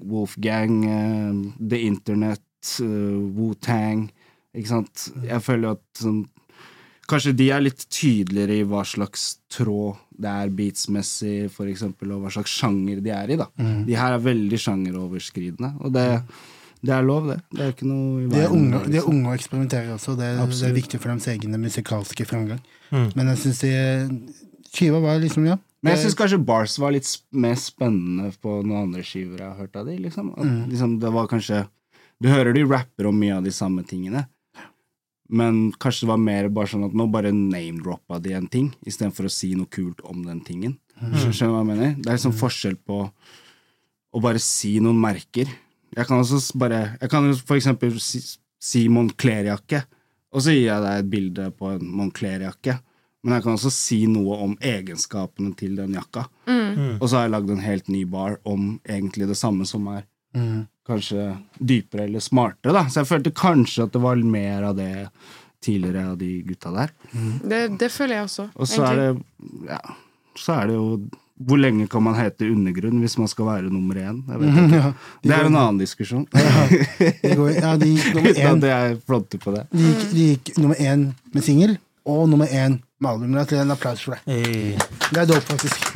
[0.06, 2.42] Wolfgang, eh, The Internet,
[2.82, 4.08] eh, Wu-Tang.
[4.54, 5.08] Ikke sant?
[5.26, 6.24] Jeg føler at sånn
[7.08, 12.24] Kanskje de er litt tydeligere i hva slags tråd det er beatsmessig, for eksempel, og
[12.26, 13.46] hva slags sjanger de er i, da.
[13.86, 16.04] De her er veldig sjangeroverskridende, og det,
[16.82, 17.38] det er lov, det.
[17.54, 18.82] Det er ikke noe i De er, unge, liksom.
[18.82, 19.14] det, de er liksom.
[19.14, 20.16] unge og eksperimenterer også.
[20.18, 22.60] Det, det er viktig for deres egne musikalske fremgang.
[22.90, 23.08] Mm.
[23.14, 23.62] Men jeg syns
[24.74, 25.56] skiva var liksom, ja.
[25.82, 29.60] Men jeg syns kanskje Bars var litt mer spennende på noen andre skiver jeg har
[29.62, 30.32] hørt av de, liksom.
[30.34, 30.64] At, Mm.
[30.72, 31.64] liksom det var kanskje
[32.20, 34.24] Du hører de rapper om mye av de samme tingene,
[35.28, 39.28] men kanskje det var mer bare sånn at nå bare name-droppa de en ting, istedenfor
[39.28, 40.78] å si noe kult om den tingen.
[40.98, 41.94] Skjønner skjønner du hva jeg mener?
[41.98, 42.98] Det er liksom forskjell på
[44.08, 45.50] å bare si noen merker.
[45.94, 48.20] Jeg kan også bare Jeg kan jo for eksempel si,
[48.60, 49.82] si Moncler-jakke,
[50.32, 52.78] og så gir jeg deg et bilde på en Moncler-jakke.
[53.24, 56.26] Men jeg kan også si noe om egenskapene til den jakka.
[57.00, 60.04] Og så har jeg lagd en helt ny bar om egentlig det samme som er
[60.88, 61.28] kanskje
[61.60, 62.86] dypere eller smartere, da.
[62.88, 65.08] Så jeg følte kanskje at det var mer av det
[65.64, 66.92] tidligere av de gutta der.
[67.42, 68.48] Det, det føler jeg også.
[68.54, 69.08] Og så er det
[69.70, 69.80] ja,
[70.38, 71.00] så er det jo
[71.38, 74.16] Hvor lenge kan man hete undergrunn hvis man skal være nummer én?
[74.26, 74.78] Jeg vet ikke.
[74.82, 76.24] Ja, Det er jo en annen diskusjon.
[76.32, 79.62] de, går, ja, de gikk nummer én, Det er fronter på det.
[79.70, 81.76] de gikk, de gikk nummer én med singel,
[82.06, 83.38] og nummer én med album.
[83.38, 84.20] Det en applaus for det.
[84.26, 84.74] Hey.
[85.12, 85.87] Det er dope, faktisk.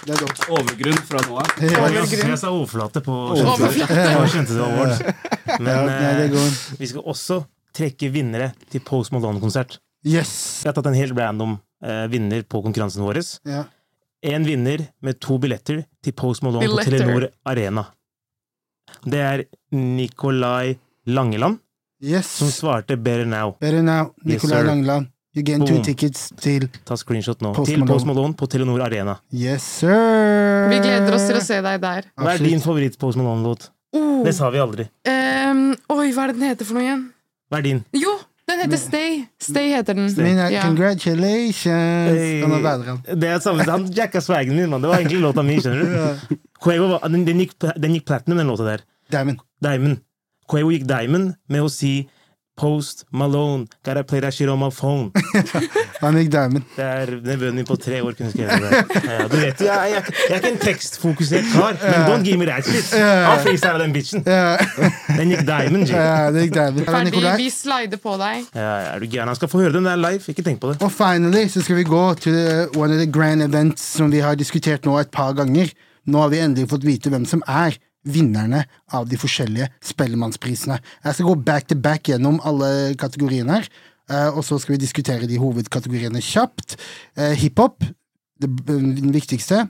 [0.00, 0.42] Det er godt.
[0.48, 1.50] Overgrunn fra nå av.
[1.60, 3.70] Jeg, sa overflate på på
[4.32, 5.02] Kjente det Awards.
[5.60, 6.38] Men eh,
[6.80, 7.42] vi skal også
[7.76, 9.78] trekke vinnere til Post Malone-konsert.
[10.06, 10.32] Yes.
[10.64, 13.20] Jeg har tatt en helt random eh, vinner på konkurransen vår.
[13.48, 13.64] Ja.
[14.30, 16.98] En vinner med to billetter til Post Malone på Billetter.
[17.04, 17.86] Telenor Arena.
[19.04, 19.44] Det er
[19.76, 21.60] Nikolai Langeland
[22.00, 22.26] Yes.
[22.26, 23.58] som svarte 'Better Now'.
[23.60, 25.06] Better now, Nicolai yes, Langeland.
[25.30, 27.52] You gain two tickets til Ta screenshot nå.
[27.54, 29.12] Post til Post Malone på Telenor Arena.
[29.30, 30.66] Yes, sir!
[30.72, 32.08] Vi gleder oss til å se deg der.
[32.18, 33.68] Hva er din favoritt-Post Malone-låt?
[33.94, 34.24] Oh.
[34.26, 34.88] Det sa vi aldri.
[35.06, 37.06] Um, oi, hva er det den heter for noe igjen?
[37.46, 37.78] Hva er din?
[37.94, 38.16] Jo,
[38.50, 39.22] den heter Stay.
[39.46, 40.10] Stay heter den.
[40.10, 40.26] Stay.
[40.32, 40.66] Mina, Ja.
[40.66, 42.10] congratulations!
[42.18, 42.42] Hey.
[42.42, 42.98] Han er bedre.
[43.22, 44.82] Det er samme, han jacka swagen min, mann.
[44.82, 46.38] Det var egentlig låta mi, skjønner du.
[46.58, 48.82] Quavo, den, den, gikk, den gikk platinum, den låta der.
[49.14, 49.46] Diamond.
[49.62, 50.02] Diamond.
[50.50, 52.00] Quavo gikk Diamond med å si
[52.60, 55.10] Post Malone, gotta play that shit on my phone.
[56.02, 56.66] Han gikk Diamond.
[56.76, 59.00] Det er nevøen min på tre år kunne skrevet det.
[59.06, 62.48] Ja, du vet, jeg, jeg, jeg er ikke en tekstfokusert kar, men don't give me
[62.50, 62.92] that shit.
[63.00, 64.26] Han freestyla den bitchen.
[64.28, 65.96] Den gikk Diamond, G.
[65.96, 67.08] ja, det gikk Diamond.
[67.08, 67.36] Nicolai.
[67.40, 68.44] vi slider på deg.
[68.54, 69.32] Ja, er du gæren?
[69.32, 70.20] Han skal få høre den der live.
[70.28, 70.80] Ikke tenk på det.
[70.84, 74.20] Og finally så skal vi gå til uh, one of the grand events som vi
[74.20, 75.72] har diskutert nå et par ganger.
[76.10, 78.64] Nå har vi endelig fått vite hvem som er vinnerne
[78.96, 80.78] av de forskjellige Spellemannsprisene.
[81.04, 83.68] Jeg skal gå back to back gjennom alle kategoriene her,
[84.10, 86.76] eh, og så skal vi diskutere de hovedkategoriene kjapt.
[87.16, 87.84] Eh, Hiphop,
[88.40, 89.68] den viktigste.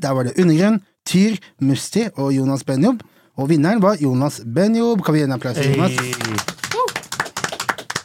[0.00, 3.02] Der var det Undergrunn, Tyr, Musti og Jonas Benjob.
[3.36, 5.04] Og vinneren var Jonas Benjob.
[5.04, 5.92] Kan vi gi en applaus til Jonas?
[5.92, 6.62] Hey.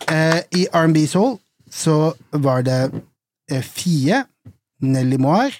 [0.07, 1.37] Eh, I R&B Soul
[1.69, 2.91] så var det
[3.63, 4.23] Fie,
[4.81, 5.51] Nelly Moir,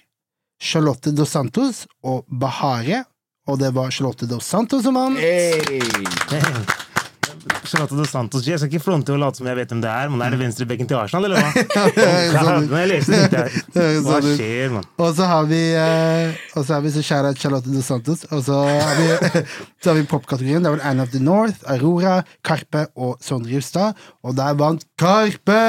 [0.59, 3.03] Charlotte Dos Santos og Bahare.
[3.48, 5.20] Og det var Charlotte Dos Santos som vant.
[7.67, 10.09] Charlotte Dos Santos Jeg skal ikke fronte og late som jeg vet hvem det er,
[10.11, 11.51] men er det venstrebekken til Arsenal, eller hva?
[12.67, 14.88] Når jeg leste det, tenkte jeg Hva Sånn skjer, mann?
[15.03, 18.23] Og så har vi eh, Og så har vi så kjære Charlotte Dos Santos.
[18.33, 19.43] Og så har vi,
[19.81, 20.63] så har vi popkategorien.
[20.65, 23.97] Det var Anne of the North, Aurora, Karpe og Sondre Justad.
[24.25, 25.59] Og der vant Karpe!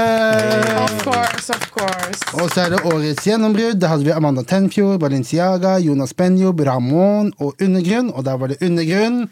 [0.84, 2.22] Of course, of course.
[2.38, 3.80] Og så er det årets gjennombrudd.
[3.82, 8.12] Der hadde vi Amanda Tenfjord, Balenciaga, Jonas Benjob, Ramón og Undergrunn.
[8.14, 9.26] Og der var det Undergrunn.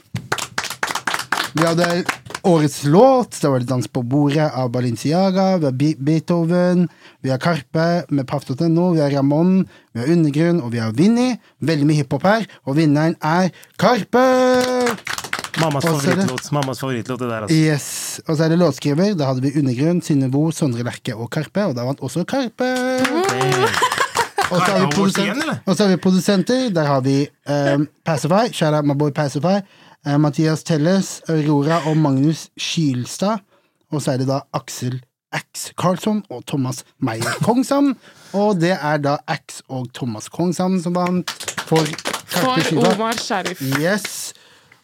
[1.57, 2.05] Vi hadde
[2.47, 3.41] årets låt.
[3.43, 5.57] Da var det Dans på bordet av Balenciaga.
[5.59, 6.89] Vi har Beethoven.
[7.21, 8.93] Vi har Karpe med Paff.no.
[8.95, 9.67] Vi har Ramón.
[9.93, 11.35] Vi har Undergrunn, og vi har Vinni.
[11.59, 12.47] Veldig mye hiphop her.
[12.65, 14.25] Og vinneren er Karpe!
[15.61, 16.51] Mammas favorittlåt.
[16.53, 17.57] Mammas favorittlåt, det der, altså.
[17.57, 18.21] Yes.
[18.27, 19.15] Og så er det låtskriver.
[19.17, 21.65] Da hadde vi Undergrunn, Synnøvo, Sondre Lerche og Karpe.
[21.71, 22.69] Og da vant også Karpe.
[22.69, 23.83] Eller?
[24.51, 24.61] og
[25.75, 26.69] så har vi produsenter.
[26.71, 28.53] Der har vi um, Pacify.
[28.53, 29.59] Shout out my boy Pacify.
[30.07, 33.43] Eh, Mathias Telles, Aurora og Magnus Skylstad.
[33.93, 35.01] Og så er det da Aksel
[35.37, 37.97] X Karlsson og Thomas Meyer Kongshamn.
[38.37, 41.31] Og det er da X og Thomas Kongshamn som vant
[41.69, 41.87] for
[42.27, 42.59] For
[42.93, 43.63] Omar Sharif.
[43.81, 44.35] Yes.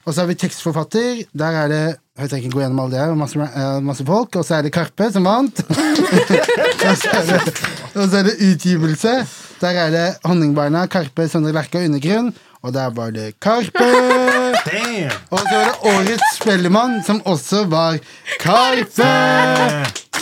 [0.07, 1.25] Og så har vi tekstforfatter.
[1.37, 4.37] Der er det jeg trenger ikke gå gjennom alle det, masse, eh, masse folk.
[4.37, 5.63] Og så er det Karpe som vant.
[6.89, 7.55] og, så er det,
[7.95, 9.15] og så er det utgivelse.
[9.63, 12.35] Der er det Honningbarna, Karpe, Sondre Lerche og Undergrunn.
[12.63, 14.22] Og der var det Karpe.
[14.67, 15.11] Damn!
[15.31, 17.99] Og så var det Årets Spellemann, som også var
[18.43, 19.09] Karpe.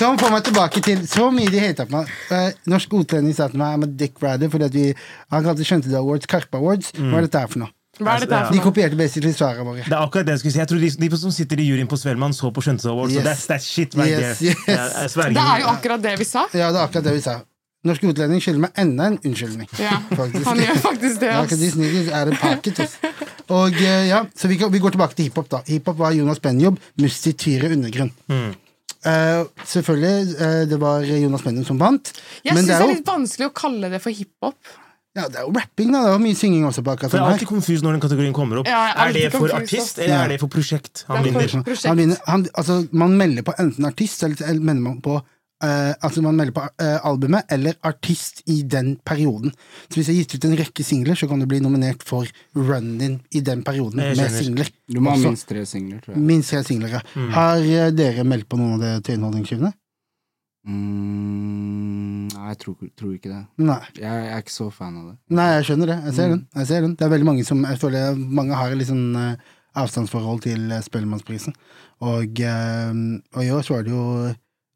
[0.00, 2.12] Som får meg tilbake til så mye de hata på meg.
[2.32, 4.86] Eh, Norsk utlending sa til meg I'm a dick rider fordi at vi
[5.34, 6.88] Han kalte Skjønte det Awards Karpe Awards.
[6.96, 7.74] Hva er dette her for noe?
[8.00, 9.84] Hva er dette her De kopierte basically svarene våre.
[9.84, 10.62] Det er akkurat det jeg skulle si.
[10.62, 13.12] Jeg tror de, de som sitter i juryen på Svelman, så på Skjønte Awards.
[13.12, 13.20] Yes.
[13.20, 15.14] So that's, that's shit right Yes, yes.
[15.20, 16.46] Det er jo akkurat det vi sa.
[16.56, 17.40] Ja, det er akkurat det vi sa.
[17.88, 19.68] Norsk Utlending skylder meg enda en unnskyldning.
[19.80, 20.44] Ja, Faktisk.
[20.50, 21.30] Han gjør faktisk det.
[21.32, 22.82] Ja, Disney er en pakket.
[23.50, 25.62] Og eh, ja, så vi, går- vi går tilbake til hiphop, da.
[25.66, 28.12] Hiphop var Jonas Benjob, Musti Tyre Undergrunn.
[29.00, 32.10] Uh, selvfølgelig, uh, det var Jonas Benjob som vant.
[32.44, 34.58] Jeg men syns det det er litt vanskelig å kalle det for hiphop.
[35.16, 36.02] ja, det er jo rapping, da.
[36.04, 38.36] Det var mye synging også på akkurat jeg er sånn alltid konfus når den kategorien
[38.36, 38.68] kommer opp.
[38.68, 40.20] Ja, er er det for confused, artist, eller Ja.
[40.26, 41.64] er det for prosjekt han er vinner?
[41.64, 41.88] prosjekt.
[41.88, 45.16] Han vinner, han, altså, man melder på enten artist, eller, eller melder man på
[45.64, 49.52] eh, altså man melder på uh, albumet eller artist i den perioden.
[49.88, 52.28] Så hvis jeg har gitt ut en rekke singler, så kan du bli nominert for
[52.56, 54.70] run-in i den perioden med singler.
[54.90, 56.24] Du må ha minst tre singler, tror jeg.
[56.32, 56.98] Minst tre singler.
[56.98, 57.04] ja.
[57.36, 59.72] Har uh, dere meldt på noen av det til innholdningsskivene?
[60.68, 63.44] Mm, nei, jeg tror, tror ikke det.
[63.64, 63.80] Nei.
[63.96, 65.16] Jeg, jeg er ikke så fan av det.
[65.38, 66.02] Nei, jeg skjønner det.
[66.10, 66.44] Jeg ser den.
[66.60, 66.98] Jeg ser den.
[66.98, 69.08] Det er veldig mange som Jeg føler mange har litt sånn
[69.80, 71.56] avstandsforhold til Spellemannsprisen.
[72.04, 74.04] Og, og i år så var det jo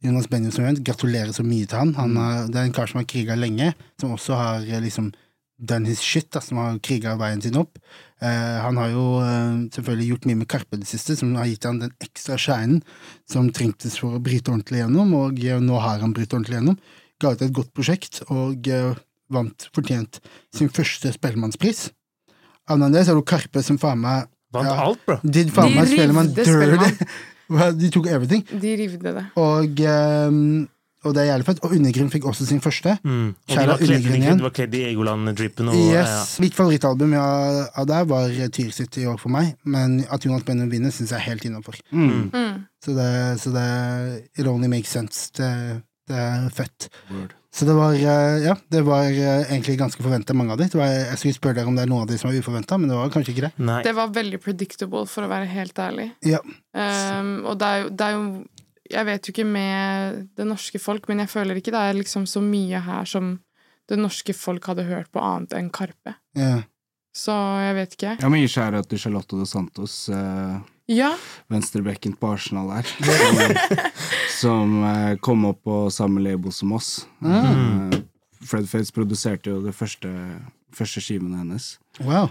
[0.05, 0.81] Jonas Benjamin.
[0.85, 1.95] Gratulerer så mye til han.
[1.99, 5.13] han har, det er en kar som har kriga lenge, som også har eh, liksom
[5.65, 7.79] done his shit, da, som har kriga veien sin opp.
[8.21, 11.65] Eh, han har jo eh, selvfølgelig gjort mye med Karpe det siste, som har gitt
[11.69, 12.83] han den ekstra shinen
[13.31, 16.79] som trengtes for å bryte ordentlig gjennom, og eh, nå har han brytt ordentlig gjennom.
[17.23, 18.93] Ga ut et godt prosjekt, og eh,
[19.33, 20.21] vant fortjent
[20.55, 21.87] sin første Spellemannspris.
[22.69, 24.75] Annet enn det så er det Karpe som faen meg Vant Ja.
[24.85, 25.17] alt, bro.
[25.27, 27.09] Did faen meg Spellemann dirty.
[27.81, 28.47] De tok everything.
[28.49, 29.25] De rivde det.
[29.41, 29.83] Og,
[30.29, 30.69] um,
[31.05, 31.61] og det er jævlig fett.
[31.67, 32.97] Og Undergrunn fikk også sin første.
[33.05, 33.27] Mm.
[33.29, 36.39] Og de Kjære var kledd, de Undergrunn kledd, de var kledd i Egoland-drippen Yes.
[36.41, 40.47] Mitt favorittalbum av, av der var Tyr sitt i år for meg, men at Jonas
[40.49, 41.77] Benjamin vinner, syns jeg er helt innafor.
[41.93, 42.31] Mm.
[42.85, 43.11] Så, det,
[43.45, 43.69] så det
[44.39, 45.29] It only makes sense.
[45.37, 45.51] Det,
[46.09, 46.89] det er fett.
[47.13, 47.37] Word.
[47.55, 50.67] Så det var eh, Ja, det var eh, egentlig ganske forventa, mange av de.
[50.73, 52.79] Det var, jeg skulle spørre dere om det er noen av de som er uforventa,
[52.81, 53.53] men det var kanskje ikke det.
[53.63, 53.79] Nei.
[53.87, 56.09] Det var veldig predictable, for å være helt ærlig.
[56.27, 56.43] Ja.
[56.75, 58.27] Um, og det er, det er jo
[58.91, 62.27] Jeg vet jo ikke med det norske folk, men jeg føler ikke det er liksom
[62.29, 63.39] så mye her som
[63.89, 66.19] det norske folk hadde hørt på annet enn Karpe.
[66.37, 66.63] ja.
[67.15, 67.31] Så
[67.63, 68.13] jeg vet ikke.
[68.19, 70.57] Jeg må gi skjæra til Charlotte dos Santos, eh,
[70.87, 71.15] Ja,
[71.49, 72.89] venstrebekken på Arsenal der.
[73.17, 73.39] som,
[74.41, 77.07] som eh, kom opp på samme label som oss.
[77.25, 77.95] Mm.
[78.45, 80.11] Fred Fates produserte jo det første,
[80.77, 82.29] første skivene hennes, Wow.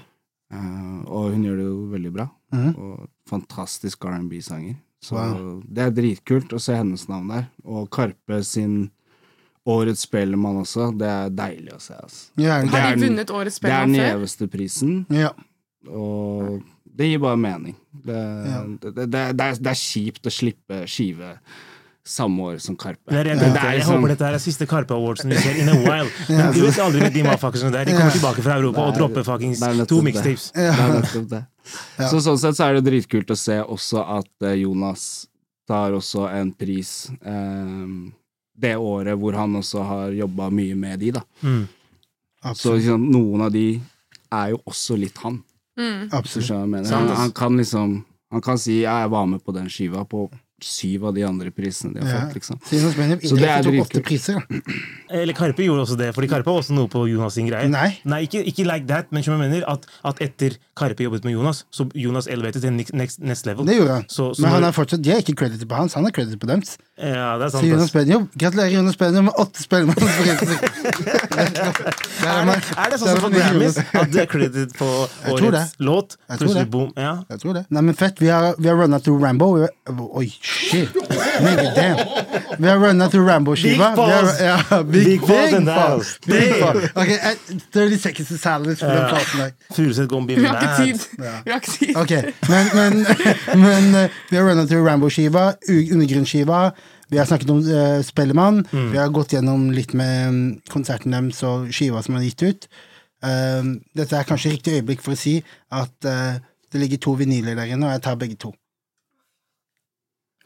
[0.53, 2.27] eh, og hun gjør det jo veldig bra.
[2.53, 2.75] Mm.
[2.77, 4.75] Og fantastisk R&B-sanger.
[5.03, 5.63] Så Wow.
[5.67, 7.47] det er dritkult å se hennes navn der.
[7.65, 8.91] Og Karpe sin
[9.65, 10.91] Årets Spellemann også.
[10.99, 11.95] Det er deilig å se.
[11.97, 12.29] Altså.
[12.39, 14.07] Ja, Har de vunnet årets Det er den før?
[14.11, 15.31] gjeveste prisen, ja.
[15.89, 16.61] og
[16.93, 17.75] det gir bare mening.
[17.91, 18.17] Det,
[18.47, 18.63] Ja.
[18.81, 21.37] det, det, det, er, det er kjipt å slippe skive
[22.03, 23.11] samme år som Karpe.
[23.15, 26.09] Er, er jeg liksom- håper dette er siste Karpe Awardsen vi ser in a while.
[26.29, 27.85] Men du vet aldri med de motherfuckersene der.
[27.87, 30.51] De kommer tilbake fra Europa og dropper fuckings to mixtapes.
[32.11, 35.27] Så sånn sett så er det dritkult å se også at eh, Jonas
[35.67, 37.93] tar også en pris eh,
[38.59, 41.23] det året hvor han også har jobba mye med de, da.
[41.41, 41.63] Mm.
[42.59, 43.79] Så liksom, noen av de
[44.33, 45.39] er jo også litt han.
[45.79, 46.09] Mm.
[46.11, 46.49] Absolutt.
[46.89, 50.29] Han, han kan liksom Han kan si ja, 'jeg var med på den skiva' på
[50.63, 52.21] syv av de andre prisene de har Ja.
[52.27, 52.59] fått, liksom.
[52.63, 53.81] Så Så det er virkelig.
[53.83, 54.05] åtte dritkult.
[54.05, 54.43] priser.
[55.11, 57.67] Eller Karpe gjorde også det, fordi Karpe har også noe på Jonas sin greie.
[57.69, 57.99] Nei.
[58.25, 61.63] ikke, ikke like that, men som jeg mener at, at etter Karpe jobbet med Jonas,
[61.71, 63.65] så Jonas elevated til next, next, level.
[63.65, 64.03] Det gjorde han.
[64.07, 66.11] Så- så Men han har er fortsatt, de er ikke credited på hans, han er
[66.11, 66.77] credited på dems.
[66.97, 67.65] Ja, det er Så sant.
[67.67, 67.91] Jonas ass.
[67.91, 70.59] Benjo, gratulerer Jonas Benjo med åtte spellemannspriser.
[72.23, 74.87] Er det, er det sånn som på Grammys, at du er credited på
[75.25, 76.15] Jeg årets låt?
[76.29, 76.63] Jeg tror det.
[76.71, 76.91] boom.
[76.97, 77.15] Ja.
[77.29, 77.65] Jeg tror det.
[77.73, 78.19] Nei, men fett.
[78.19, 79.49] Vi har, vi har runna through Rambo.
[79.57, 80.93] Oi, shit.
[80.93, 81.97] Nigga, damn.
[82.59, 83.89] Vi har runna through Rambo-skiva.
[83.95, 84.39] Big Vi har- balls.
[84.71, 86.19] Ja, big, Big balls in the house.
[86.25, 86.83] Big balls.
[86.95, 87.35] Ok, eh,
[87.73, 89.51] 30 seconds to silence for den platen der.
[89.75, 90.85] Furuset gonna be Vi har ikke mad.
[90.85, 90.99] tid.
[91.45, 91.95] Vi har ikke tid.
[91.95, 92.11] Ok,
[92.49, 93.05] men, men,
[93.65, 95.53] men eh, vi har runnet through Rambo-skiva,
[95.91, 96.71] undergrunnsskiva.
[97.09, 101.43] Vi har snakket om uh, Spellemann, vi har gått gjennom litt med mm, konserten deres
[101.45, 102.65] og skiva som er gitt ut.
[103.21, 105.35] Um, dette er kanskje riktig øyeblikk for å si
[105.71, 106.39] at uh,
[106.73, 108.49] det ligger to vinyler der inne, og jeg tar begge to.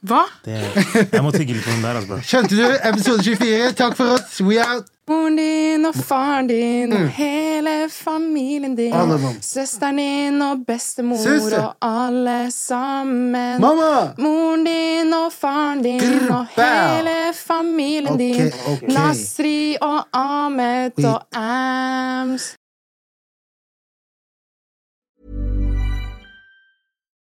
[0.07, 0.23] Hva?
[0.45, 0.59] Det,
[1.11, 2.21] jeg må tygge litt på den der, altså.
[2.23, 2.67] Skjønte du?
[2.91, 3.73] Episode 24.
[3.79, 4.39] Takk for oss.
[4.41, 4.87] We out.
[5.07, 8.91] Moren din og faren din og hele familien din.
[9.41, 11.63] Søsteren din og bestemor Søster.
[11.63, 13.61] og alle sammen.
[13.61, 14.11] Mamma!
[14.19, 18.51] Moren din og faren din Grr, og hele familien okay, din.
[18.73, 18.93] Okay.
[18.93, 22.56] Nasri og Ahmed og Ams.